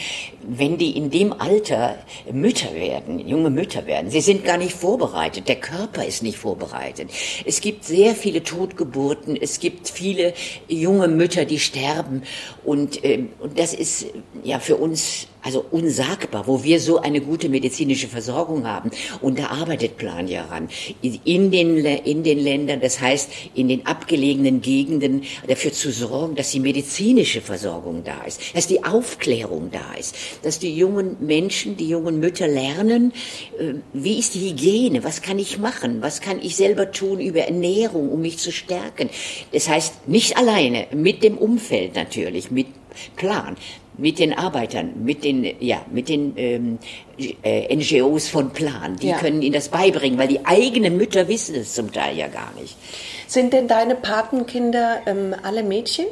wenn 0.47 0.77
die 0.77 0.97
in 0.97 1.09
dem 1.09 1.33
Alter 1.33 1.95
Mütter 2.31 2.73
werden, 2.75 3.19
junge 3.27 3.49
Mütter 3.49 3.85
werden, 3.85 4.11
sie 4.11 4.21
sind 4.21 4.43
gar 4.45 4.57
nicht 4.57 4.73
vorbereitet, 4.73 5.47
der 5.47 5.55
Körper 5.55 6.05
ist 6.05 6.21
nicht 6.23 6.37
vorbereitet. 6.37 7.09
Es 7.45 7.61
gibt 7.61 7.83
sehr 7.85 8.15
viele 8.15 8.43
Totgeburten, 8.43 9.35
es 9.39 9.59
gibt 9.59 9.89
viele 9.89 10.33
junge 10.67 11.07
Mütter, 11.07 11.45
die 11.45 11.59
sterben 11.59 12.23
und, 12.63 13.03
ähm, 13.03 13.29
und 13.39 13.57
das 13.57 13.73
ist 13.73 14.05
ja 14.43 14.59
für 14.59 14.75
uns 14.77 15.27
also 15.45 15.63
unsagbar, 15.69 16.47
wo 16.47 16.63
wir 16.63 16.79
so 16.79 16.97
eine 16.97 17.21
gute 17.21 17.49
medizinische 17.49 18.07
Versorgung 18.07 18.65
haben. 18.65 18.89
Und 19.21 19.37
da 19.37 19.47
arbeitet 19.47 19.95
Plan 19.97 20.27
ja 20.27 20.45
ran. 20.45 20.69
In 21.01 21.51
den, 21.51 21.77
in 21.85 22.23
den 22.23 22.39
Ländern, 22.39 22.81
das 22.81 22.99
heißt 22.99 23.29
in 23.53 23.67
den 23.67 23.85
abgelegenen 23.85 24.61
Gegenden, 24.61 25.21
dafür 25.47 25.71
zu 25.71 25.91
sorgen, 25.91 26.35
dass 26.35 26.49
die 26.49 26.59
medizinische 26.59 27.41
Versorgung 27.41 28.03
da 28.03 28.23
ist, 28.23 28.55
dass 28.55 28.65
die 28.65 28.83
Aufklärung 28.83 29.69
da 29.71 29.93
ist, 29.99 30.15
dass 30.41 30.57
die 30.57 30.75
jungen 30.75 31.17
Menschen, 31.19 31.77
die 31.77 31.89
jungen 31.89 32.19
Mütter 32.19 32.47
lernen, 32.47 33.13
äh, 33.59 33.75
wie 33.93 34.17
ist 34.17 34.33
die 34.33 34.49
Hygiene, 34.49 35.03
was 35.03 35.21
kann 35.21 35.37
ich 35.37 35.59
machen, 35.59 36.01
was 36.01 36.21
kann 36.21 36.39
ich 36.41 36.55
selber 36.55 36.91
tun 36.91 37.19
über 37.19 37.41
Ernährung, 37.41 38.09
um 38.09 38.21
mich 38.21 38.39
zu 38.39 38.51
stärken. 38.51 39.11
Das 39.51 39.69
heißt, 39.69 40.07
nicht 40.07 40.37
alleine, 40.37 40.87
mit 40.91 41.23
dem 41.23 41.37
Umfeld 41.37 41.93
natürlich, 41.93 42.49
mit 42.49 42.67
Plan 43.15 43.55
mit 43.97 44.19
den 44.19 44.33
Arbeitern, 44.33 45.03
mit 45.03 45.23
den, 45.23 45.45
ja, 45.59 45.81
mit 45.91 46.09
den 46.09 46.33
ähm, 46.37 46.79
äh, 47.43 47.75
NGOs 47.75 48.27
von 48.29 48.51
Plan. 48.51 48.95
Die 48.97 49.07
Ja. 49.07 49.17
können 49.17 49.41
ihnen 49.41 49.53
das 49.53 49.69
beibringen, 49.69 50.17
weil 50.19 50.27
die 50.27 50.45
eigenen 50.45 50.97
Mütter 50.97 51.27
wissen 51.27 51.55
es 51.55 51.73
zum 51.73 51.91
Teil 51.91 52.17
ja 52.17 52.27
gar 52.27 52.53
nicht. 52.59 52.75
Sind 53.27 53.53
denn 53.53 53.67
deine 53.67 53.95
Patenkinder 53.95 55.01
ähm, 55.05 55.35
alle 55.43 55.63
Mädchen? 55.63 56.05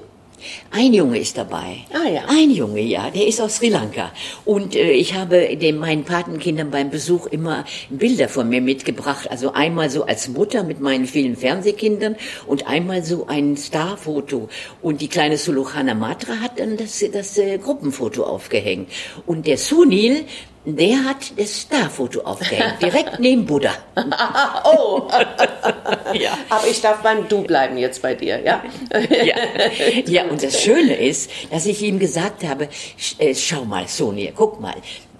Ein 0.72 0.94
Junge 0.94 1.20
ist 1.20 1.38
dabei. 1.38 1.78
Ah, 1.94 2.10
ja. 2.10 2.24
Ein 2.28 2.52
Junge, 2.52 2.82
ja, 2.82 3.10
der 3.10 3.28
ist 3.28 3.42
aus 3.42 3.58
Sri 3.58 3.70
Lanka. 3.70 4.12
Und 4.46 4.76
äh, 4.76 4.92
ich 4.92 5.14
habe 5.14 5.56
den, 5.56 5.78
meinen 5.78 6.04
Patenkindern 6.04 6.72
beim 6.72 6.90
Besuch 6.90 7.28
immer 7.28 7.66
Bilder 7.90 8.30
von 8.30 8.50
mir 8.50 8.62
mitgebracht. 8.62 9.30
Also 9.30 9.54
einmal 9.54 9.90
so 9.90 10.06
als 10.06 10.28
Mutter 10.28 10.64
mit 10.64 10.80
meinen 10.80 11.06
vielen 11.06 11.36
Fernsehkindern 11.36 12.16
und 12.48 12.68
einmal 12.68 13.04
so 13.04 13.28
ein 13.28 13.58
Starfoto. 13.58 14.50
Und 14.82 15.02
die 15.02 15.08
kleine 15.08 15.38
Sulukhana 15.38 15.94
Matra 15.94 16.40
hat 16.42 16.60
dann 16.60 16.78
das, 16.78 17.04
das 17.12 17.38
äh, 17.38 17.58
Gruppenfoto 17.58 18.24
aufgehängt. 18.24 18.90
Und 19.26 19.48
der 19.48 19.58
Sunil, 19.58 20.26
der 20.66 21.04
hat 21.04 21.38
das 21.38 21.62
Starfoto 21.62 22.22
aufgehängt, 22.22 22.82
direkt 22.82 23.20
neben 23.20 23.46
Buddha. 23.46 23.72
Oh, 24.66 25.08
Ja. 26.14 26.38
aber 26.50 26.68
ich 26.68 26.82
darf 26.82 27.02
beim 27.02 27.28
Du 27.28 27.44
bleiben 27.44 27.78
jetzt 27.78 28.02
bei 28.02 28.16
dir, 28.16 28.40
ja? 28.42 28.64
ja. 29.24 29.36
ja, 30.06 30.24
und 30.26 30.42
das 30.42 30.62
Schöne 30.62 30.96
ist, 30.96 31.30
dass 31.52 31.66
ich 31.66 31.82
ihm 31.82 32.00
gesagt 32.00 32.44
habe, 32.44 32.70
äh, 33.18 33.36
schau 33.36 33.66
mal, 33.66 33.88
Sonia, 33.88 34.32
guck 34.36 34.60
mal. 34.62 34.76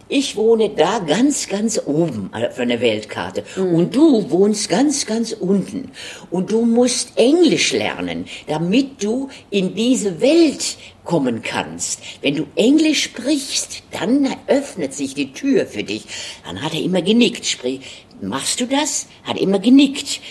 Ich 0.10 0.36
wohne 0.36 0.70
da 0.70 1.00
ganz, 1.00 1.48
ganz 1.48 1.82
oben 1.86 2.30
von 2.52 2.68
der 2.68 2.82
Weltkarte. 2.82 3.44
Und 3.56 3.96
du 3.96 4.30
wohnst 4.30 4.70
ganz, 4.70 5.06
ganz 5.06 5.32
unten. 5.32 5.92
Und 6.30 6.52
du 6.52 6.66
musst 6.66 7.18
Englisch 7.18 7.72
lernen, 7.74 8.26
damit 8.48 9.04
du 9.04 9.30
in 9.50 9.76
diese 9.76 10.22
Welt 10.22 10.78
kommen 11.04 11.42
kannst. 11.42 12.02
Wenn 12.22 12.36
du 12.36 12.46
Englisch 12.56 13.04
sprichst, 13.04 13.84
dann 13.92 14.28
öffnet 14.48 14.94
sich 14.94 15.14
die 15.16 15.34
Tür 15.34 15.66
für 15.66 15.84
dich. 15.84 16.04
Dann 16.46 16.62
hat 16.62 16.74
er 16.74 16.82
immer 16.82 17.02
genickt. 17.02 17.46
Sprich, 17.46 17.82
machst 18.22 18.60
du 18.60 18.68
das? 18.68 19.08
Hat 19.24 19.40
immer 19.40 19.60
genickt. 19.60 20.22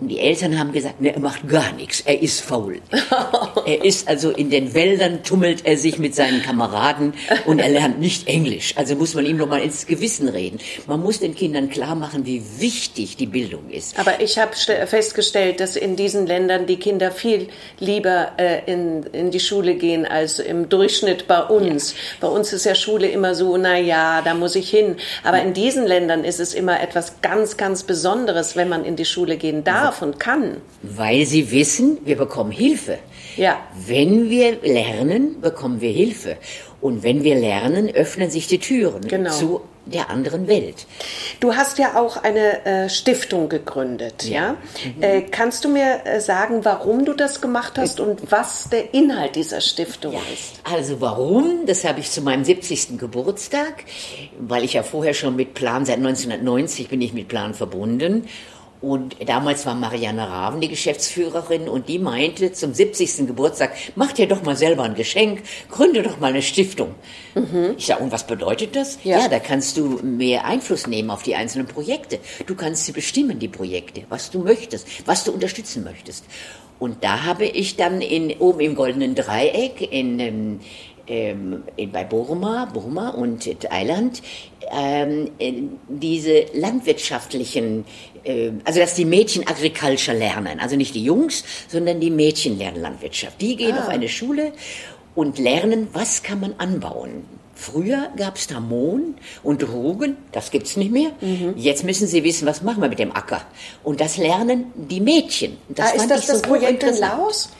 Und 0.00 0.08
die 0.08 0.18
Eltern 0.18 0.58
haben 0.58 0.72
gesagt, 0.72 1.00
ne, 1.00 1.14
er 1.14 1.20
macht 1.20 1.48
gar 1.48 1.72
nichts, 1.72 2.00
er 2.00 2.20
ist 2.20 2.40
faul. 2.40 2.80
er 3.66 3.84
ist 3.84 4.08
also 4.08 4.30
in 4.30 4.50
den 4.50 4.74
Wäldern, 4.74 5.22
tummelt 5.22 5.64
er 5.64 5.76
sich 5.78 5.98
mit 5.98 6.16
seinen 6.16 6.42
Kameraden 6.42 7.14
und 7.46 7.60
er 7.60 7.68
lernt 7.68 8.00
nicht 8.00 8.26
Englisch. 8.26 8.74
Also 8.76 8.96
muss 8.96 9.14
man 9.14 9.24
ihm 9.24 9.36
noch 9.36 9.46
mal 9.46 9.62
ins 9.62 9.86
Gewissen 9.86 10.28
reden. 10.28 10.58
Man 10.88 11.00
muss 11.00 11.20
den 11.20 11.36
Kindern 11.36 11.70
klar 11.70 11.94
machen, 11.94 12.26
wie 12.26 12.42
wichtig 12.58 13.16
die 13.16 13.26
Bildung 13.26 13.70
ist. 13.70 13.96
Aber 13.98 14.20
ich 14.20 14.36
habe 14.36 14.56
ste- 14.56 14.84
festgestellt, 14.88 15.60
dass 15.60 15.76
in 15.76 15.94
diesen 15.94 16.26
Ländern 16.26 16.66
die 16.66 16.76
Kinder 16.76 17.12
viel 17.12 17.46
lieber 17.78 18.32
äh, 18.36 18.70
in, 18.70 19.04
in 19.12 19.30
die 19.30 19.40
Schule 19.40 19.76
gehen 19.76 20.06
als 20.06 20.40
im 20.40 20.68
Durchschnitt 20.68 21.28
bei 21.28 21.40
uns. 21.44 21.94
Bei 22.20 22.28
uns 22.28 22.52
ist 22.52 22.64
ja 22.64 22.74
Schule 22.74 23.06
immer 23.06 23.36
so, 23.36 23.56
na 23.56 23.78
ja, 23.78 24.22
da 24.22 24.34
muss 24.34 24.56
ich 24.56 24.68
hin. 24.70 24.96
Aber 25.22 25.40
in 25.40 25.54
diesen 25.54 25.86
Ländern 25.86 26.24
ist 26.24 26.40
es 26.40 26.52
immer 26.52 26.80
etwas 26.82 27.22
ganz, 27.22 27.56
ganz 27.56 27.84
Besonderes, 27.84 28.56
wenn 28.56 28.68
man 28.68 28.84
in 28.84 28.96
die 28.96 29.04
Schule 29.04 29.36
gehen 29.36 29.62
darf 29.62 29.83
und 30.02 30.20
kann. 30.20 30.58
Weil 30.82 31.26
sie 31.26 31.50
wissen, 31.50 31.98
wir 32.04 32.16
bekommen 32.16 32.50
Hilfe. 32.50 32.98
Ja. 33.36 33.58
Wenn 33.86 34.30
wir 34.30 34.60
lernen, 34.62 35.40
bekommen 35.40 35.80
wir 35.80 35.90
Hilfe. 35.90 36.36
Und 36.80 37.02
wenn 37.02 37.24
wir 37.24 37.34
lernen, 37.34 37.88
öffnen 37.90 38.30
sich 38.30 38.46
die 38.46 38.58
Türen 38.58 39.08
Genau. 39.08 39.30
zu 39.30 39.60
der 39.86 40.08
anderen 40.10 40.48
Welt. 40.48 40.86
Du 41.40 41.54
hast 41.54 41.78
ja 41.78 41.96
auch 41.96 42.16
eine 42.22 42.64
äh, 42.64 42.88
Stiftung 42.88 43.48
gegründet, 43.50 44.24
ja? 44.24 44.56
Äh, 45.00 45.22
kannst 45.22 45.64
du 45.64 45.68
mir 45.68 46.00
äh, 46.04 46.20
sagen, 46.20 46.64
warum 46.64 47.04
du 47.04 47.12
das 47.12 47.40
gemacht 47.42 47.74
hast 47.76 48.00
und 48.00 48.30
was 48.30 48.70
der 48.70 48.94
Inhalt 48.94 49.36
dieser 49.36 49.60
Stiftung 49.60 50.14
ist? 50.32 50.60
Also 50.64 51.00
warum? 51.02 51.66
Das 51.66 51.84
habe 51.84 52.00
ich 52.00 52.10
zu 52.10 52.22
meinem 52.22 52.44
70. 52.44 52.98
Geburtstag, 52.98 53.84
weil 54.38 54.64
ich 54.64 54.72
ja 54.72 54.82
vorher 54.82 55.12
schon 55.12 55.36
mit 55.36 55.52
Plan, 55.54 55.84
seit 55.84 55.98
1990 55.98 56.88
bin 56.88 57.02
ich 57.02 57.12
mit 57.12 57.28
Plan 57.28 57.52
verbunden. 57.52 58.26
Und 58.84 59.16
damals 59.26 59.64
war 59.64 59.74
Marianne 59.74 60.28
Raven 60.28 60.60
die 60.60 60.68
Geschäftsführerin 60.68 61.70
und 61.70 61.88
die 61.88 61.98
meinte 61.98 62.52
zum 62.52 62.74
70. 62.74 63.26
Geburtstag, 63.26 63.72
mach 63.96 64.12
dir 64.12 64.28
doch 64.28 64.42
mal 64.42 64.56
selber 64.56 64.82
ein 64.82 64.94
Geschenk, 64.94 65.42
gründe 65.70 66.02
doch 66.02 66.20
mal 66.20 66.26
eine 66.26 66.42
Stiftung. 66.42 66.94
Ich 67.78 67.86
sage, 67.86 68.02
und 68.02 68.12
was 68.12 68.26
bedeutet 68.26 68.76
das? 68.76 68.98
Ja. 69.02 69.20
ja, 69.20 69.28
da 69.28 69.38
kannst 69.38 69.78
du 69.78 70.00
mehr 70.02 70.44
Einfluss 70.44 70.86
nehmen 70.86 71.10
auf 71.10 71.22
die 71.22 71.34
einzelnen 71.34 71.66
Projekte. 71.66 72.18
Du 72.44 72.54
kannst 72.54 72.84
sie 72.84 72.92
bestimmen, 72.92 73.38
die 73.38 73.48
Projekte, 73.48 74.02
was 74.10 74.30
du 74.30 74.40
möchtest, 74.40 74.86
was 75.06 75.24
du 75.24 75.32
unterstützen 75.32 75.82
möchtest. 75.82 76.26
Und 76.78 77.02
da 77.02 77.24
habe 77.24 77.46
ich 77.46 77.76
dann 77.76 78.02
in, 78.02 78.32
oben 78.38 78.60
im 78.60 78.74
Goldenen 78.74 79.14
Dreieck 79.14 79.80
in, 79.80 80.60
ähm, 81.06 81.64
in, 81.76 81.92
bei 81.92 82.04
Burma, 82.04 82.66
Burma 82.66 83.10
und 83.10 83.48
Thailand 83.60 84.22
ähm, 84.70 85.30
diese 85.88 86.46
landwirtschaftlichen, 86.54 87.84
äh, 88.24 88.50
also 88.64 88.80
dass 88.80 88.94
die 88.94 89.04
Mädchen 89.04 89.46
Agriculture 89.46 90.16
lernen, 90.16 90.60
also 90.60 90.76
nicht 90.76 90.94
die 90.94 91.04
Jungs, 91.04 91.44
sondern 91.68 92.00
die 92.00 92.10
Mädchen 92.10 92.58
lernen 92.58 92.80
Landwirtschaft. 92.80 93.40
Die 93.40 93.56
gehen 93.56 93.76
auf 93.76 93.88
eine 93.88 94.08
Schule 94.08 94.52
und 95.14 95.38
lernen, 95.38 95.88
was 95.92 96.22
kann 96.22 96.40
man 96.40 96.54
anbauen. 96.58 97.24
Früher 97.56 98.10
gab 98.16 98.36
es 98.36 98.48
da 98.48 98.58
Mohn 98.58 99.14
und 99.44 99.68
Rugen, 99.68 100.16
das 100.32 100.50
gibt's 100.50 100.76
nicht 100.76 100.90
mehr. 100.90 101.12
Jetzt 101.54 101.84
müssen 101.84 102.08
sie 102.08 102.24
wissen, 102.24 102.46
was 102.46 102.62
machen 102.62 102.82
wir 102.82 102.88
mit 102.88 102.98
dem 102.98 103.14
Acker. 103.14 103.42
Und 103.84 104.00
das 104.00 104.16
lernen 104.16 104.72
die 104.74 105.00
Mädchen. 105.00 105.56
Das 105.68 105.92
ah, 105.92 105.94
ist 105.94 106.10
das 106.10 106.26
das 106.26 106.40
so 106.40 106.48
Projekt 106.48 106.82
in. 106.82 106.98
Laos? 106.98 107.50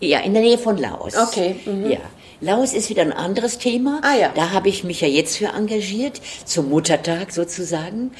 Ja, 0.00 0.20
in 0.20 0.32
der 0.32 0.42
Nähe 0.42 0.58
von 0.58 0.78
Laos. 0.78 1.14
Okay, 1.14 1.56
mhm. 1.66 1.90
Ja. 1.90 2.00
Laos 2.44 2.72
ist 2.72 2.90
wieder 2.90 3.02
ein 3.02 3.12
anderes 3.12 3.58
Thema. 3.58 4.00
Ah, 4.02 4.16
ja. 4.16 4.32
Da 4.34 4.50
habe 4.50 4.68
ich 4.68 4.82
mich 4.82 5.00
ja 5.00 5.06
jetzt 5.06 5.36
für 5.36 5.54
engagiert, 5.54 6.20
zum 6.44 6.70
Muttertag 6.70 7.30
sozusagen, 7.30 8.10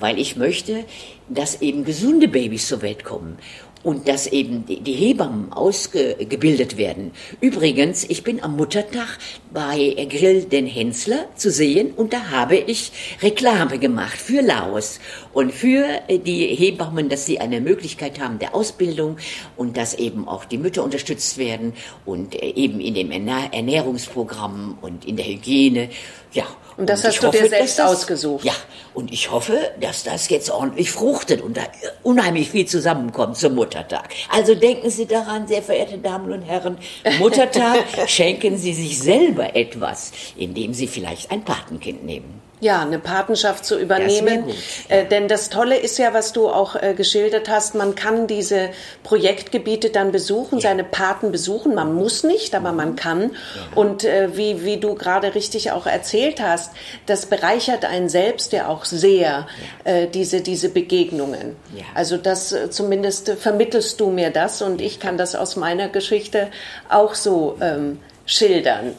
weil 0.00 0.18
ich 0.18 0.34
möchte, 0.34 0.84
dass 1.28 1.62
eben 1.62 1.84
gesunde 1.84 2.26
Babys 2.26 2.66
zur 2.66 2.82
Welt 2.82 3.04
kommen 3.04 3.38
und 3.84 4.08
dass 4.08 4.26
eben 4.26 4.66
die, 4.66 4.92
Hebammen 4.92 5.52
ausgebildet 5.52 6.76
werden. 6.76 7.12
Übrigens, 7.40 8.04
ich 8.08 8.24
bin 8.24 8.42
am 8.42 8.56
Muttertag 8.56 9.18
bei 9.52 9.94
Grill 10.10 10.42
den 10.42 10.66
Hensler 10.66 11.26
zu 11.36 11.52
sehen 11.52 11.92
und 11.92 12.12
da 12.12 12.30
habe 12.30 12.56
ich 12.56 12.90
Reklame 13.22 13.78
gemacht 13.78 14.18
für 14.18 14.42
Laos 14.42 14.98
und 15.32 15.52
für 15.52 15.84
äh, 16.08 16.18
die 16.18 16.46
Hebammen, 16.46 17.08
dass 17.08 17.26
sie 17.26 17.40
eine 17.40 17.60
Möglichkeit 17.60 18.20
haben 18.20 18.38
der 18.38 18.54
Ausbildung 18.54 19.16
und 19.56 19.76
dass 19.76 19.94
eben 19.94 20.26
auch 20.28 20.44
die 20.44 20.58
Mütter 20.58 20.82
unterstützt 20.84 21.38
werden 21.38 21.72
und 22.06 22.34
äh, 22.34 22.50
eben 22.50 22.80
in 22.80 22.94
dem 22.94 23.10
Ernähr- 23.10 23.52
Ernährungsprogramm 23.52 24.78
und 24.80 25.04
in 25.04 25.16
der 25.16 25.26
Hygiene. 25.26 25.90
Ja. 26.32 26.44
Und 26.76 26.88
das 26.88 27.00
ich 27.00 27.06
hast 27.06 27.16
du 27.22 27.30
dir 27.30 27.38
hoffe, 27.40 27.48
selbst 27.48 27.78
dass 27.78 27.86
das- 27.90 27.90
ausgesucht? 27.98 28.44
Ja, 28.44 28.52
und 28.94 29.12
ich 29.12 29.30
hoffe, 29.30 29.58
dass 29.80 30.04
das 30.04 30.28
jetzt 30.28 30.50
ordentlich 30.50 30.90
fruchtet 30.92 31.40
und 31.42 31.56
da 31.56 31.62
unheimlich 32.04 32.50
viel 32.50 32.66
zusammenkommt 32.66 33.36
zum 33.36 33.54
Muttertag. 33.56 34.08
Also 34.30 34.54
denken 34.54 34.88
Sie 34.90 35.06
daran, 35.06 35.48
sehr 35.48 35.62
verehrte 35.62 35.98
Damen 35.98 36.30
und 36.32 36.42
Herren, 36.42 36.78
Muttertag 37.18 37.84
schenken 38.06 38.56
Sie 38.58 38.72
sich 38.74 38.98
selber 39.00 39.56
etwas, 39.56 40.12
indem 40.36 40.72
Sie 40.72 40.86
vielleicht 40.86 41.30
ein 41.32 41.44
Patenkind 41.44 42.04
nehmen. 42.04 42.40
Ja, 42.60 42.82
eine 42.82 42.98
Patenschaft 42.98 43.64
zu 43.64 43.78
übernehmen. 43.78 44.44
gut, 44.44 44.54
Äh, 44.88 45.06
denn 45.06 45.28
das 45.28 45.48
Tolle 45.48 45.76
ist 45.76 45.98
ja, 45.98 46.12
was 46.12 46.32
du 46.32 46.48
auch 46.48 46.74
äh, 46.74 46.94
geschildert 46.94 47.48
hast, 47.48 47.74
man 47.74 47.94
kann 47.94 48.26
diese 48.26 48.70
Projektgebiete 49.04 49.90
dann 49.90 50.12
besuchen, 50.12 50.60
seine 50.60 50.84
Paten 50.84 51.30
besuchen. 51.30 51.74
Man 51.74 51.94
muss 51.94 52.24
nicht, 52.24 52.54
aber 52.54 52.72
man 52.72 52.96
kann. 52.96 53.32
Und 53.74 54.04
äh, 54.04 54.36
wie, 54.36 54.64
wie 54.64 54.78
du 54.78 54.94
gerade 54.94 55.34
richtig 55.34 55.70
auch 55.70 55.86
erzählt 55.86 56.40
hast, 56.40 56.72
das 57.06 57.26
bereichert 57.26 57.84
einen 57.84 58.08
selbst 58.08 58.52
ja 58.52 58.68
auch 58.68 58.84
sehr, 58.84 59.46
äh, 59.84 60.06
diese, 60.08 60.40
diese 60.40 60.68
Begegnungen. 60.68 61.56
Ja. 61.76 61.84
Also 61.94 62.16
das 62.16 62.52
äh, 62.52 62.70
zumindest 62.70 63.30
vermittelst 63.30 64.00
du 64.00 64.10
mir 64.10 64.30
das 64.30 64.62
und 64.62 64.80
ich 64.80 64.98
kann 64.98 65.16
das 65.16 65.34
aus 65.34 65.56
meiner 65.56 65.88
Geschichte 65.88 66.48
auch 66.88 67.14
so 67.14 67.56
ähm, 67.60 68.00
schildern. 68.26 68.94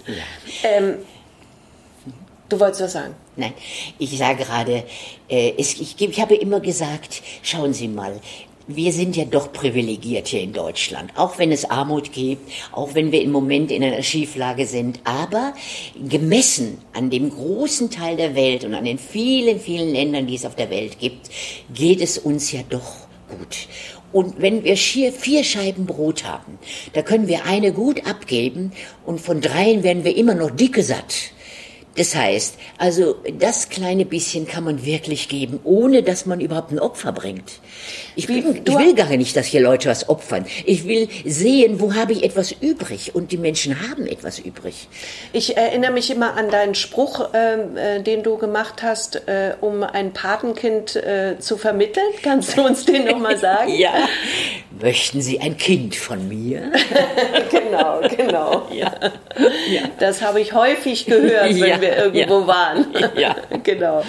Ähm, 0.64 0.96
du 2.50 2.60
wolltest 2.60 2.82
was 2.82 2.94
sagen? 2.94 3.16
Nein, 3.40 3.54
ich 3.98 4.18
sage 4.18 4.44
gerade, 4.44 4.84
äh, 5.30 5.54
es, 5.58 5.80
ich, 5.80 5.96
ich 6.00 6.20
habe 6.20 6.36
immer 6.36 6.60
gesagt, 6.60 7.22
schauen 7.42 7.74
Sie 7.74 7.88
mal, 7.88 8.20
wir 8.68 8.92
sind 8.94 9.16
ja 9.16 9.26
doch 9.26 9.52
privilegiert 9.52 10.28
hier 10.28 10.42
in 10.42 10.54
Deutschland, 10.54 11.12
auch 11.16 11.40
wenn 11.40 11.52
es 11.52 11.70
Armut 11.70 12.12
gibt, 12.12 12.52
auch 12.72 12.94
wenn 12.94 13.12
wir 13.12 13.22
im 13.22 13.32
Moment 13.32 13.72
in 13.72 13.84
einer 13.84 14.04
Schieflage 14.04 14.68
sind, 14.68 15.00
aber 15.06 15.54
gemessen 16.08 16.78
an 16.94 17.10
dem 17.10 17.32
großen 17.32 17.90
Teil 17.90 18.18
der 18.18 18.36
Welt 18.36 18.66
und 18.66 18.76
an 18.76 18.84
den 18.84 19.00
vielen, 19.00 19.60
vielen 19.60 19.90
Ländern, 19.94 20.28
die 20.28 20.36
es 20.36 20.46
auf 20.46 20.56
der 20.56 20.70
Welt 20.70 21.00
gibt, 21.00 21.30
geht 21.74 22.02
es 22.02 22.18
uns 22.20 22.52
ja 22.52 22.62
doch 22.70 23.08
gut. 23.30 23.68
Und 24.12 24.42
wenn 24.42 24.64
wir 24.64 24.76
schier 24.76 25.14
vier 25.14 25.44
Scheiben 25.44 25.86
Brot 25.86 26.26
haben, 26.26 26.60
da 26.94 27.02
können 27.02 27.28
wir 27.28 27.46
eine 27.46 27.72
gut 27.72 28.06
abgeben 28.08 28.72
und 29.06 29.22
von 29.22 29.42
dreien 29.42 29.84
werden 29.84 30.04
wir 30.04 30.16
immer 30.16 30.36
noch 30.36 30.52
dicke 30.52 30.84
satt. 30.84 31.32
Das 31.98 32.16
heißt, 32.16 32.56
also 32.78 33.16
das 33.40 33.68
kleine 33.70 34.06
bisschen 34.06 34.48
kann 34.48 34.64
man 34.64 34.86
wirklich 34.86 35.28
geben, 35.28 35.60
ohne 35.64 36.02
dass 36.04 36.26
man 36.26 36.40
überhaupt 36.40 36.72
ein 36.72 36.80
Opfer 36.80 37.12
bringt. 37.12 37.60
Ich, 38.16 38.28
bin, 38.28 38.38
ich 38.56 38.64
du- 38.64 38.78
will 38.78 38.94
gar 38.94 39.10
nicht, 39.18 39.36
dass 39.36 39.48
hier 39.48 39.60
Leute 39.62 39.90
was 39.90 40.08
opfern. 40.08 40.46
Ich 40.66 40.86
will 40.88 41.10
sehen, 41.26 41.80
wo 41.82 41.96
habe 41.96 42.14
ich 42.14 42.24
etwas 42.24 42.52
übrig. 42.52 43.16
Und 43.16 43.32
die 43.32 43.38
Menschen 43.38 43.90
haben 43.90 44.08
etwas 44.08 44.40
übrig. 44.40 44.88
Ich 45.34 45.58
erinnere 45.58 45.92
mich 45.92 46.10
immer 46.12 46.36
an 46.38 46.50
deinen 46.50 46.76
Spruch, 46.76 47.30
ähm, 47.34 47.76
äh, 47.76 48.02
den 48.02 48.24
du 48.24 48.38
gemacht 48.38 48.82
hast, 48.84 49.28
äh, 49.28 49.56
um 49.60 49.84
ein 49.84 50.14
Patenkind 50.14 50.96
äh, 50.96 51.38
zu 51.40 51.58
vermitteln. 51.58 52.06
Kannst 52.24 52.56
du 52.56 52.62
uns 52.66 52.86
den 52.86 53.06
nochmal 53.06 53.38
sagen? 53.40 53.74
Ja. 53.76 53.94
Möchten 54.82 55.22
Sie 55.22 55.40
ein 55.42 55.58
Kind 55.58 55.96
von 55.96 56.28
mir? 56.28 56.72
Genau, 57.52 58.02
genau. 58.16 58.68
Ja. 58.72 58.92
Das 60.00 60.22
habe 60.22 60.42
ich 60.42 60.54
häufig 60.54 61.06
gehört, 61.06 61.50
wenn 61.50 61.58
Ja, 61.58 61.82
wir 61.82 61.96
irgendwo 61.98 62.40
ja. 62.42 62.48
waren. 62.48 62.88
Ja. 63.16 63.36
genau. 63.64 64.04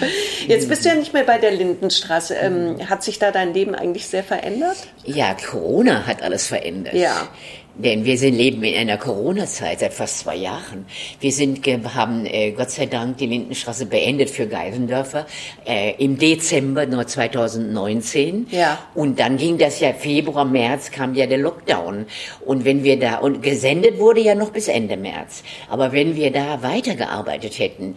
Jetzt 0.47 0.67
bist 0.67 0.83
du 0.85 0.89
ja 0.89 0.95
nicht 0.95 1.13
mehr 1.13 1.23
bei 1.23 1.37
der 1.37 1.51
Lindenstraße. 1.51 2.35
Ähm, 2.35 2.89
hat 2.89 3.03
sich 3.03 3.19
da 3.19 3.31
dein 3.31 3.53
Leben 3.53 3.75
eigentlich 3.75 4.07
sehr 4.07 4.23
verändert? 4.23 4.77
Ja, 5.05 5.35
Corona 5.35 6.05
hat 6.07 6.21
alles 6.23 6.47
verändert. 6.47 6.93
Ja. 6.93 7.27
Denn 7.75 8.03
wir 8.03 8.17
sind, 8.17 8.35
leben 8.35 8.63
in 8.63 8.75
einer 8.75 8.97
Corona-Zeit 8.97 9.79
seit 9.79 9.93
fast 9.93 10.19
zwei 10.19 10.35
Jahren. 10.35 10.85
Wir 11.19 11.31
sind, 11.31 11.65
haben 11.95 12.25
äh, 12.25 12.51
Gott 12.51 12.69
sei 12.69 12.85
Dank 12.85 13.17
die 13.17 13.27
Lindenstraße 13.27 13.85
beendet 13.85 14.29
für 14.29 14.45
Geisendörfer 14.45 15.25
äh, 15.65 15.93
im 16.03 16.17
Dezember 16.17 16.85
nur 16.85 17.07
2019. 17.07 18.47
Ja. 18.51 18.77
Und 18.93 19.19
dann 19.19 19.37
ging 19.37 19.57
das 19.57 19.79
ja 19.79 19.93
Februar, 19.93 20.43
März 20.43 20.91
kam 20.91 21.15
ja 21.15 21.27
der 21.27 21.37
Lockdown. 21.37 22.05
Und 22.45 22.65
wenn 22.65 22.83
wir 22.83 22.99
da, 22.99 23.19
und 23.19 23.41
gesendet 23.41 23.99
wurde 23.99 24.19
ja 24.19 24.35
noch 24.35 24.51
bis 24.51 24.67
Ende 24.67 24.97
März. 24.97 25.43
Aber 25.69 25.93
wenn 25.93 26.15
wir 26.15 26.31
da 26.31 26.61
weitergearbeitet 26.61 27.57
hätten, 27.57 27.95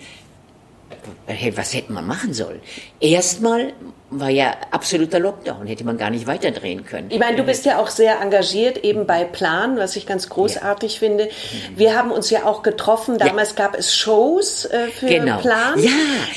was 1.54 1.75
hätte 1.75 1.93
man 1.93 2.07
machen 2.07 2.33
sollen? 2.33 2.61
Erstmal 3.00 3.73
war 4.21 4.30
ja 4.30 4.54
absoluter 4.71 5.18
Lockdown, 5.18 5.66
hätte 5.66 5.85
man 5.85 5.99
gar 5.99 6.11
nicht 6.11 6.26
weiterdrehen 6.26 6.85
können. 6.85 7.09
Ich 7.11 7.18
meine, 7.18 7.37
du 7.37 7.42
bist 7.42 7.64
ja 7.64 7.78
auch 7.78 7.88
sehr 7.88 8.21
engagiert 8.21 8.78
eben 8.85 9.06
bei 9.06 9.25
Plan, 9.25 9.77
was 9.79 9.96
ich 9.96 10.07
ganz 10.07 10.29
großartig 10.29 10.98
finde. 10.98 11.29
Wir 11.77 11.96
haben 11.96 12.11
uns 12.11 12.31
ja 12.31 12.44
auch 12.44 12.62
getroffen. 12.62 13.18
Damals 13.18 13.55
gab 13.55 13.77
es 13.79 13.94
Shows 13.94 14.64
äh, 14.66 14.88
für 14.88 15.07
Genau. 15.07 15.38
Plan. 15.38 15.79
Ja, 15.79 15.90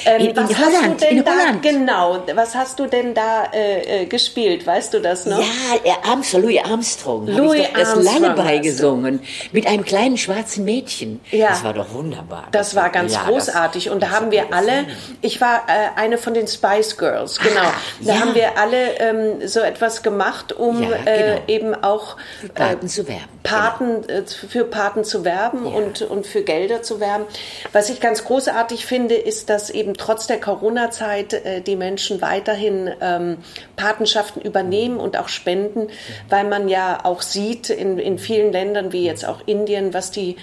ähm, 0.05 0.21
in- 0.21 0.27
in 0.27 0.35
was 0.37 0.49
hast 0.55 0.65
Holland, 0.65 1.01
du 1.01 1.05
denn 1.05 1.17
in 1.17 1.23
da 1.25 1.31
Holland. 1.31 1.61
genau? 1.63 2.23
Was 2.35 2.55
hast 2.55 2.79
du 2.79 2.85
denn 2.87 3.13
da 3.13 3.45
äh, 3.53 4.03
äh, 4.03 4.05
gespielt? 4.05 4.65
Weißt 4.65 4.93
du 4.93 4.99
das 4.99 5.25
noch? 5.25 5.39
Ja, 5.39 5.45
er 5.83 6.05
Armstrong, 6.09 6.41
Louis 6.43 6.59
Armstrong. 6.63 7.27
Louis 7.27 7.61
ich 7.61 7.67
doch 7.67 7.79
das 7.79 7.95
Lullaby 7.95 8.59
gesungen. 8.61 9.21
Mit 9.51 9.67
einem 9.67 9.83
kleinen 9.85 10.17
schwarzen 10.17 10.65
Mädchen. 10.65 11.19
Ja. 11.31 11.49
Das 11.49 11.63
war 11.63 11.73
doch 11.73 11.93
wunderbar. 11.93 12.47
Das 12.51 12.75
war 12.75 12.89
ganz 12.89 13.13
ja, 13.13 13.19
das- 13.19 13.27
großartig. 13.29 13.89
und 13.89 14.01
da 14.01 14.07
das 14.07 14.15
haben 14.15 14.31
wir 14.31 14.53
alle, 14.53 14.85
ich 15.21 15.39
war 15.41 15.63
äh, 15.67 15.99
eine 15.99 16.17
von 16.17 16.33
den 16.33 16.47
Spice 16.47 16.97
Girls, 16.97 17.39
genau. 17.39 17.61
Ah, 17.61 17.66
da 18.01 18.13
ja. 18.13 18.19
haben 18.19 18.35
wir 18.35 18.57
alle 18.57 18.99
ähm, 18.99 19.47
so 19.47 19.59
etwas 19.59 20.03
gemacht, 20.03 20.53
um 20.53 20.81
Ja, 20.81 20.97
äh, 21.05 21.17
genau. 21.17 21.41
eben 21.47 21.83
auch 21.83 22.17
Für 22.41 22.49
Paten 22.49 22.87
zu 22.87 23.07
werben. 23.07 23.39
Paten, 23.43 24.09
äh, 24.09 24.23
für 24.25 24.65
Paten 24.65 25.03
zu 25.03 25.23
werben 25.23 25.65
und, 25.65 26.01
und 26.01 26.27
für 26.27 26.43
Gelder 26.43 26.81
zu 26.81 26.99
werben. 26.99 27.25
Was 27.71 27.89
ich 27.89 27.99
ganz 27.99 28.23
großartig 28.25 28.85
finde, 28.85 29.15
ist, 29.15 29.49
dass 29.49 29.69
eben 29.69 29.93
trotz 29.95 30.27
der 30.27 30.39
Corona-Zeit 30.39 31.33
äh, 31.33 31.61
die 31.61 31.75
Menschen 31.75 32.21
weiterhin 32.21 32.91
ähm, 33.01 33.37
Patenschaften 33.75 34.41
übernehmen 34.41 34.97
und 34.97 35.17
auch 35.17 35.29
spenden, 35.29 35.87
weil 36.29 36.45
man 36.45 36.67
ja 36.67 36.99
auch 37.03 37.21
sieht 37.21 37.69
in, 37.69 37.99
in 37.99 38.19
vielen 38.19 38.51
Ländern 38.51 38.91
wie 38.91 39.05
jetzt 39.05 39.25
auch 39.25 39.41
Indien, 39.45 39.93
was 39.93 40.11
die 40.11 40.31
äh, 40.31 40.37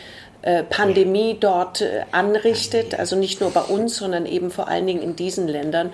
Pandemie 0.69 1.37
dort 1.41 1.81
äh, 1.81 2.03
anrichtet, 2.13 2.99
also 2.99 3.17
nicht 3.17 3.41
nur 3.41 3.51
bei 3.51 3.63
uns, 3.63 3.97
sondern 3.97 4.27
eben 4.27 4.51
vor 4.51 4.69
allen 4.69 4.87
Dingen 4.87 5.01
in 5.01 5.17
diesen 5.17 5.49
Ländern. 5.49 5.91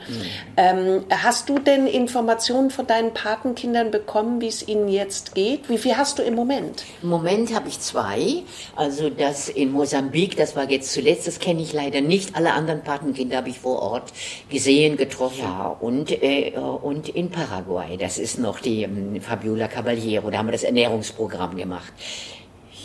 Ähm, 0.57 1.05
hast 1.09 1.49
du 1.49 1.59
denn 1.59 1.87
Informationen 1.87 2.71
von 2.71 2.87
deinen 2.87 3.15
Patenkindern 3.15 3.93
bekommen, 3.93 4.41
wie 4.41 4.49
es 4.49 4.67
ihnen 4.67 4.89
jetzt 4.89 5.37
geht? 5.37 5.69
Wie 5.69 5.79
viel 5.79 5.97
hast 5.97 6.19
du 6.19 6.23
im 6.23 6.35
Moment? 6.35 6.85
Im 7.03 7.11
Moment 7.11 7.55
habe 7.55 7.69
ich 7.69 7.79
zwei. 7.79 8.43
Also 8.75 9.09
das 9.09 9.49
in 9.49 9.71
Mosambik, 9.71 10.37
das 10.37 10.57
war 10.57 10.69
jetzt 10.69 10.93
zuletzt, 10.93 11.29
das 11.29 11.39
kenne 11.39 11.63
ich 11.63 11.73
leider 11.73 12.01
nicht. 12.01 12.35
Alle 12.35 12.53
anderen 12.53 12.83
Patenkinder 12.83 13.37
habe 13.37 13.51
ich 13.51 13.61
vor 13.61 13.81
Ort 13.81 14.13
gesehen, 14.49 14.97
getroffen. 14.97 15.43
Ja, 15.43 15.77
und, 15.81 16.11
äh, 16.11 16.53
und 16.57 17.09
in 17.09 17.31
Paraguay, 17.31 17.97
das 17.97 18.19
ist 18.19 18.39
noch 18.39 18.59
die 18.59 18.83
ähm, 18.83 19.21
Fabiola 19.21 19.69
Caballero, 19.69 20.31
da 20.31 20.39
haben 20.39 20.49
wir 20.49 20.53
das 20.53 20.65
Ernährungsprogramm 20.65 21.57
gemacht. 21.57 21.93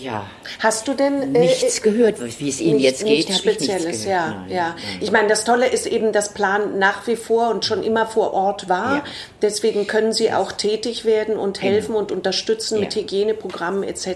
Ja, 0.02 0.26
Hast 0.60 0.88
du 0.88 0.94
denn 0.94 1.34
äh, 1.36 1.40
nichts 1.40 1.82
gehört, 1.82 2.16
wie 2.40 2.50
es 2.50 2.60
Ihnen 2.60 2.76
Nicht- 2.78 2.84
jetzt 2.86 3.00
geht, 3.06 3.28
nichts 3.30 3.46
nichts 3.46 3.64
Spezielles, 3.66 4.04
gehört. 4.04 4.08
ja, 4.08 4.28
Nein, 4.42 4.50
ja. 4.52 4.68
nein. 4.70 4.78
Ich 5.02 5.12
meine, 5.12 5.28
das 5.30 5.44
Tolle 5.46 5.68
ist 5.68 5.86
eben, 5.88 6.12
dass 6.12 6.34
Plan 6.34 6.78
nach 6.80 7.08
wie 7.08 7.16
vor 7.16 7.50
und 7.50 7.66
schon 7.66 7.82
immer 7.84 8.06
vor 8.06 8.34
Ort 8.34 8.68
war. 8.68 8.96
Ja. 8.98 9.04
Deswegen 9.42 9.88
können 9.88 10.12
sie 10.14 10.34
auch 10.34 10.52
tätig 10.52 11.06
werden 11.06 11.38
und 11.38 11.62
helfen 11.62 11.96
und 11.96 12.12
unterstützen 12.12 12.80
mit 12.80 12.94
Ja. 12.96 13.02
Hygieneprogrammen 13.02 13.84
etc. 13.84 14.08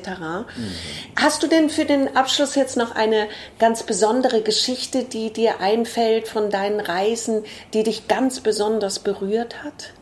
Hast 1.16 1.44
du 1.44 1.48
denn 1.48 1.70
für 1.70 1.86
den 1.86 2.16
Abschluss 2.16 2.56
jetzt 2.56 2.78
noch 2.78 2.96
eine 2.96 3.28
ganz 3.60 3.84
besondere 3.84 4.42
Geschichte, 4.42 5.04
die 5.04 5.32
dir 5.32 5.60
einfällt 5.62 6.28
von 6.28 6.50
deinen 6.50 6.80
Reisen, 6.80 7.44
die 7.74 7.84
dich 7.84 8.08
ganz 8.08 8.40
besonders 8.42 9.00
berührt 9.00 9.64
hat? 9.64 9.94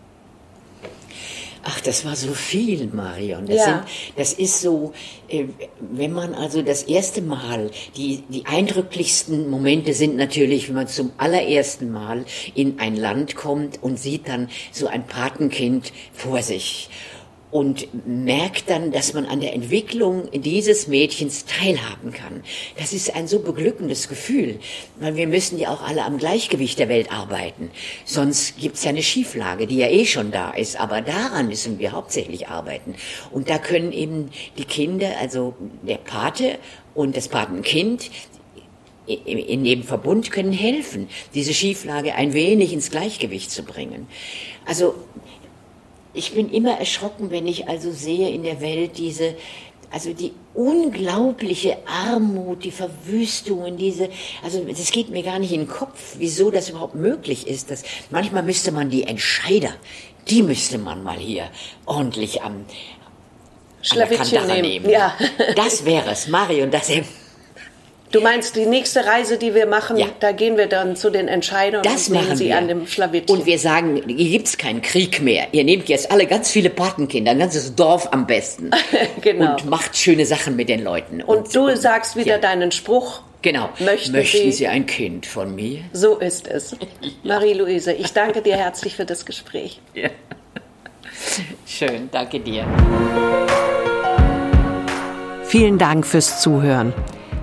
Ach, 1.69 1.82
das 1.82 2.06
war 2.06 2.15
so 2.15 2.34
viel, 2.34 2.88
Marion. 2.93 3.45
Das, 3.45 3.58
Ja. 3.58 3.63
sind, 3.65 3.82
das 4.15 4.32
ist 4.32 4.62
so, 4.62 4.93
äh, 5.27 5.47
wenn 5.82 6.13
man 6.13 6.34
also 6.34 6.62
das 6.62 6.84
erste 6.84 7.21
Mal, 7.21 7.71
die, 7.97 8.23
die 8.30 8.45
eindrücklichsten 8.45 9.49
Momente 9.49 9.93
sind 9.93 10.15
natürlich, 10.15 10.69
wenn 10.69 10.75
man 10.75 10.88
zum 10.88 11.12
allerersten 11.17 11.91
Mal 11.91 12.23
in 12.56 12.80
ein 12.80 12.95
Land 12.95 13.36
kommt 13.36 13.84
und 13.84 13.99
sieht 13.99 14.30
dann 14.30 14.49
so 14.71 14.88
ein 14.88 15.08
Patenkind 15.08 15.91
vor 16.13 16.41
sich 16.41 16.89
und 17.49 17.88
merkt 18.05 18.69
dann, 18.69 18.91
dass 18.91 19.13
man 19.13 19.25
an 19.25 19.39
der 19.39 19.53
Entwicklung 19.53 20.29
dieses 20.33 20.88
Mädchens 20.88 21.45
teilhaben 21.45 22.12
kann. 22.12 22.43
Das 22.77 22.91
ist 22.91 23.15
ein 23.15 23.27
so 23.27 23.39
beglückendes 23.39 24.10
Gefühl, 24.10 24.60
weil 24.99 25.15
wir 25.15 25.27
müssen 25.27 25.57
ja 25.57 25.69
auch 25.69 25.81
alle 25.81 26.03
am 26.03 26.17
Gleichgewicht 26.17 26.77
der 26.77 26.89
Welt 26.89 27.12
arbeiten. 27.12 27.71
Sonst 28.03 28.57
gibt's 28.57 28.83
ja 28.83 28.89
eine 28.89 29.03
Schieflage, 29.03 29.65
die 29.65 29.77
ja 29.77 29.88
eh 29.88 30.05
schon 30.05 30.31
da 30.31 30.51
ist, 30.51 30.77
aber 30.77 31.01
daran 31.01 31.47
müssen 31.47 31.79
wir 31.79 31.93
hauptsächlich 31.93 32.49
arbeiten. 32.49 32.95
Und 33.31 33.49
da 33.49 33.60
können 33.60 33.93
eben 33.93 34.29
die 34.57 34.65
Kinder, 34.65 35.12
also 35.21 35.55
der 35.83 35.97
Pate 35.97 36.60
und 36.95 37.15
das 37.15 37.29
Patenkind, 37.29 38.12
in 39.07 39.63
dem 39.63 39.83
Verbund 39.83 40.31
können 40.31 40.51
helfen, 40.51 41.07
diese 41.33 41.53
Schieflage 41.53 42.15
ein 42.15 42.33
wenig 42.33 42.73
ins 42.73 42.91
Gleichgewicht 42.91 43.49
zu 43.51 43.63
bringen. 43.63 44.07
Also 44.65 44.95
ich 46.17 46.34
bin 46.34 46.49
immer 46.51 46.80
erschrocken, 46.80 47.32
wenn 47.32 47.47
ich 47.47 47.67
also 47.67 47.91
sehe 47.91 48.30
in 48.30 48.43
der 48.43 48.60
Welt 48.60 48.97
diese, 48.97 49.36
also 49.91 50.13
die 50.13 50.34
unglaubliche 50.53 51.77
Armut, 51.86 52.63
die 52.63 52.71
Verwüstungen, 52.71 53.77
diese, 53.77 54.10
also 54.43 54.63
das 54.63 54.91
geht 54.91 55.10
mir 55.10 55.23
gar 55.23 55.39
nicht 55.39 55.53
in 55.53 55.62
den 55.62 55.69
Kopf, 55.69 56.15
wieso 56.17 56.51
das 56.51 56.69
überhaupt 56.69 56.95
möglich 56.95 57.47
ist. 57.47 57.71
Dass, 57.71 57.84
manchmal 58.10 58.43
müsste 58.43 58.71
man 58.71 58.89
die 58.89 59.03
Entscheider, 59.03 59.73
die 60.30 60.43
müsste 60.43 60.77
man 60.77 61.03
mal 61.03 61.17
hier 61.17 61.49
ordentlich 61.86 62.41
am, 62.41 62.65
Schlawittchen 63.82 64.47
nehmen. 64.47 64.62
nehmen. 64.62 64.89
Ja. 64.89 65.13
Das 65.56 65.86
wäre 65.86 66.12
es, 66.12 66.27
Marion, 66.27 66.71
das 66.71 66.89
Du 68.12 68.22
meinst, 68.22 68.56
die 68.56 68.65
nächste 68.65 69.06
Reise, 69.06 69.38
die 69.38 69.54
wir 69.54 69.65
machen, 69.65 69.98
ja. 69.98 70.08
da 70.22 70.32
gehen 70.32 70.58
wir 70.58 70.67
dann 70.67 70.96
zu 70.96 71.10
den 71.10 71.28
Entscheidern 71.28 71.84
das 71.84 72.08
und 72.08 72.15
machen 72.15 72.38
sie 72.38 72.46
wir. 72.46 72.58
an 72.58 72.70
dem 72.70 72.88
Schlawittchen. 72.88 73.38
Und 73.38 73.46
wir 73.46 73.60
sagen, 73.60 74.02
hier 74.08 74.30
gibt's 74.30 74.58
keinen 74.58 74.82
Krieg 74.82 75.22
mehr. 75.22 75.48
Ihr 75.52 75.65
nehmt 75.65 75.89
jetzt 75.89 76.10
alle 76.10 76.26
ganz 76.26 76.50
viele 76.50 76.70
Patenkinder, 76.70 77.32
ein 77.32 77.39
ganzes 77.39 77.76
Dorf 77.76 78.08
am 78.13 78.26
besten. 78.26 78.72
genau. 79.22 79.52
Und 79.52 79.65
macht 79.65 79.98
schöne 79.98 80.26
Sachen 80.26 80.56
mit 80.56 80.70
den 80.70 80.84
Leuten. 80.84 81.22
Und, 81.22 81.38
und 81.38 81.56
du 81.56 81.67
und, 81.67 81.78
sagst 81.78 82.15
wieder 82.15 82.36
ja. 82.36 82.38
deinen 82.38 82.72
Spruch. 82.72 83.24
Genau. 83.41 83.70
Möchten, 83.80 84.13
Möchten 84.13 84.38
Sie, 84.38 84.52
Sie, 84.52 84.67
ein 84.67 84.86
Kind 84.86 85.26
von 85.26 85.54
mir? 85.54 85.82
So 85.91 86.17
ist 86.17 86.48
es. 86.48 86.78
Marie-Louise, 87.24 87.91
ich 87.91 88.13
danke 88.13 88.41
dir 88.41 88.56
herzlich 88.56 88.96
für 88.96 89.06
das 89.06 89.26
Gespräch. 89.26 89.82
Ja. 89.93 90.10
Schön, 91.65 92.10
danke 92.12 92.39
dir. 92.39 92.63
Vielen 95.46 95.80
Dank 95.80 96.06
fürs 96.06 96.41
Zuhören. 96.41 96.93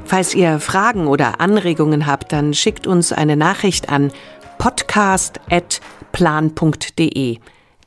Falls 0.06 0.34
ihr 0.34 0.60
Fragen 0.60 1.06
oder 1.06 1.40
Anregungen 1.40 2.06
habt, 2.06 2.32
dann 2.32 2.54
schickt 2.54 2.86
uns 2.86 3.12
eine 3.12 3.36
Nachricht 3.36 3.88
an 3.88 4.12
podcast.plan.de. 4.58 7.38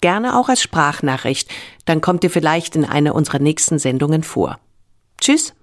Gerne 0.02 0.38
auch 0.38 0.50
als 0.50 0.62
Sprachnachricht, 0.62 1.50
dann 1.86 2.02
kommt 2.02 2.24
ihr 2.24 2.30
vielleicht 2.30 2.76
in 2.76 2.86
einer 2.86 3.16
unserer 3.16 3.40
nächsten 3.40 3.80
Sendungen 3.80 4.22
vor. 4.24 4.60
Tschüss. 5.20 5.57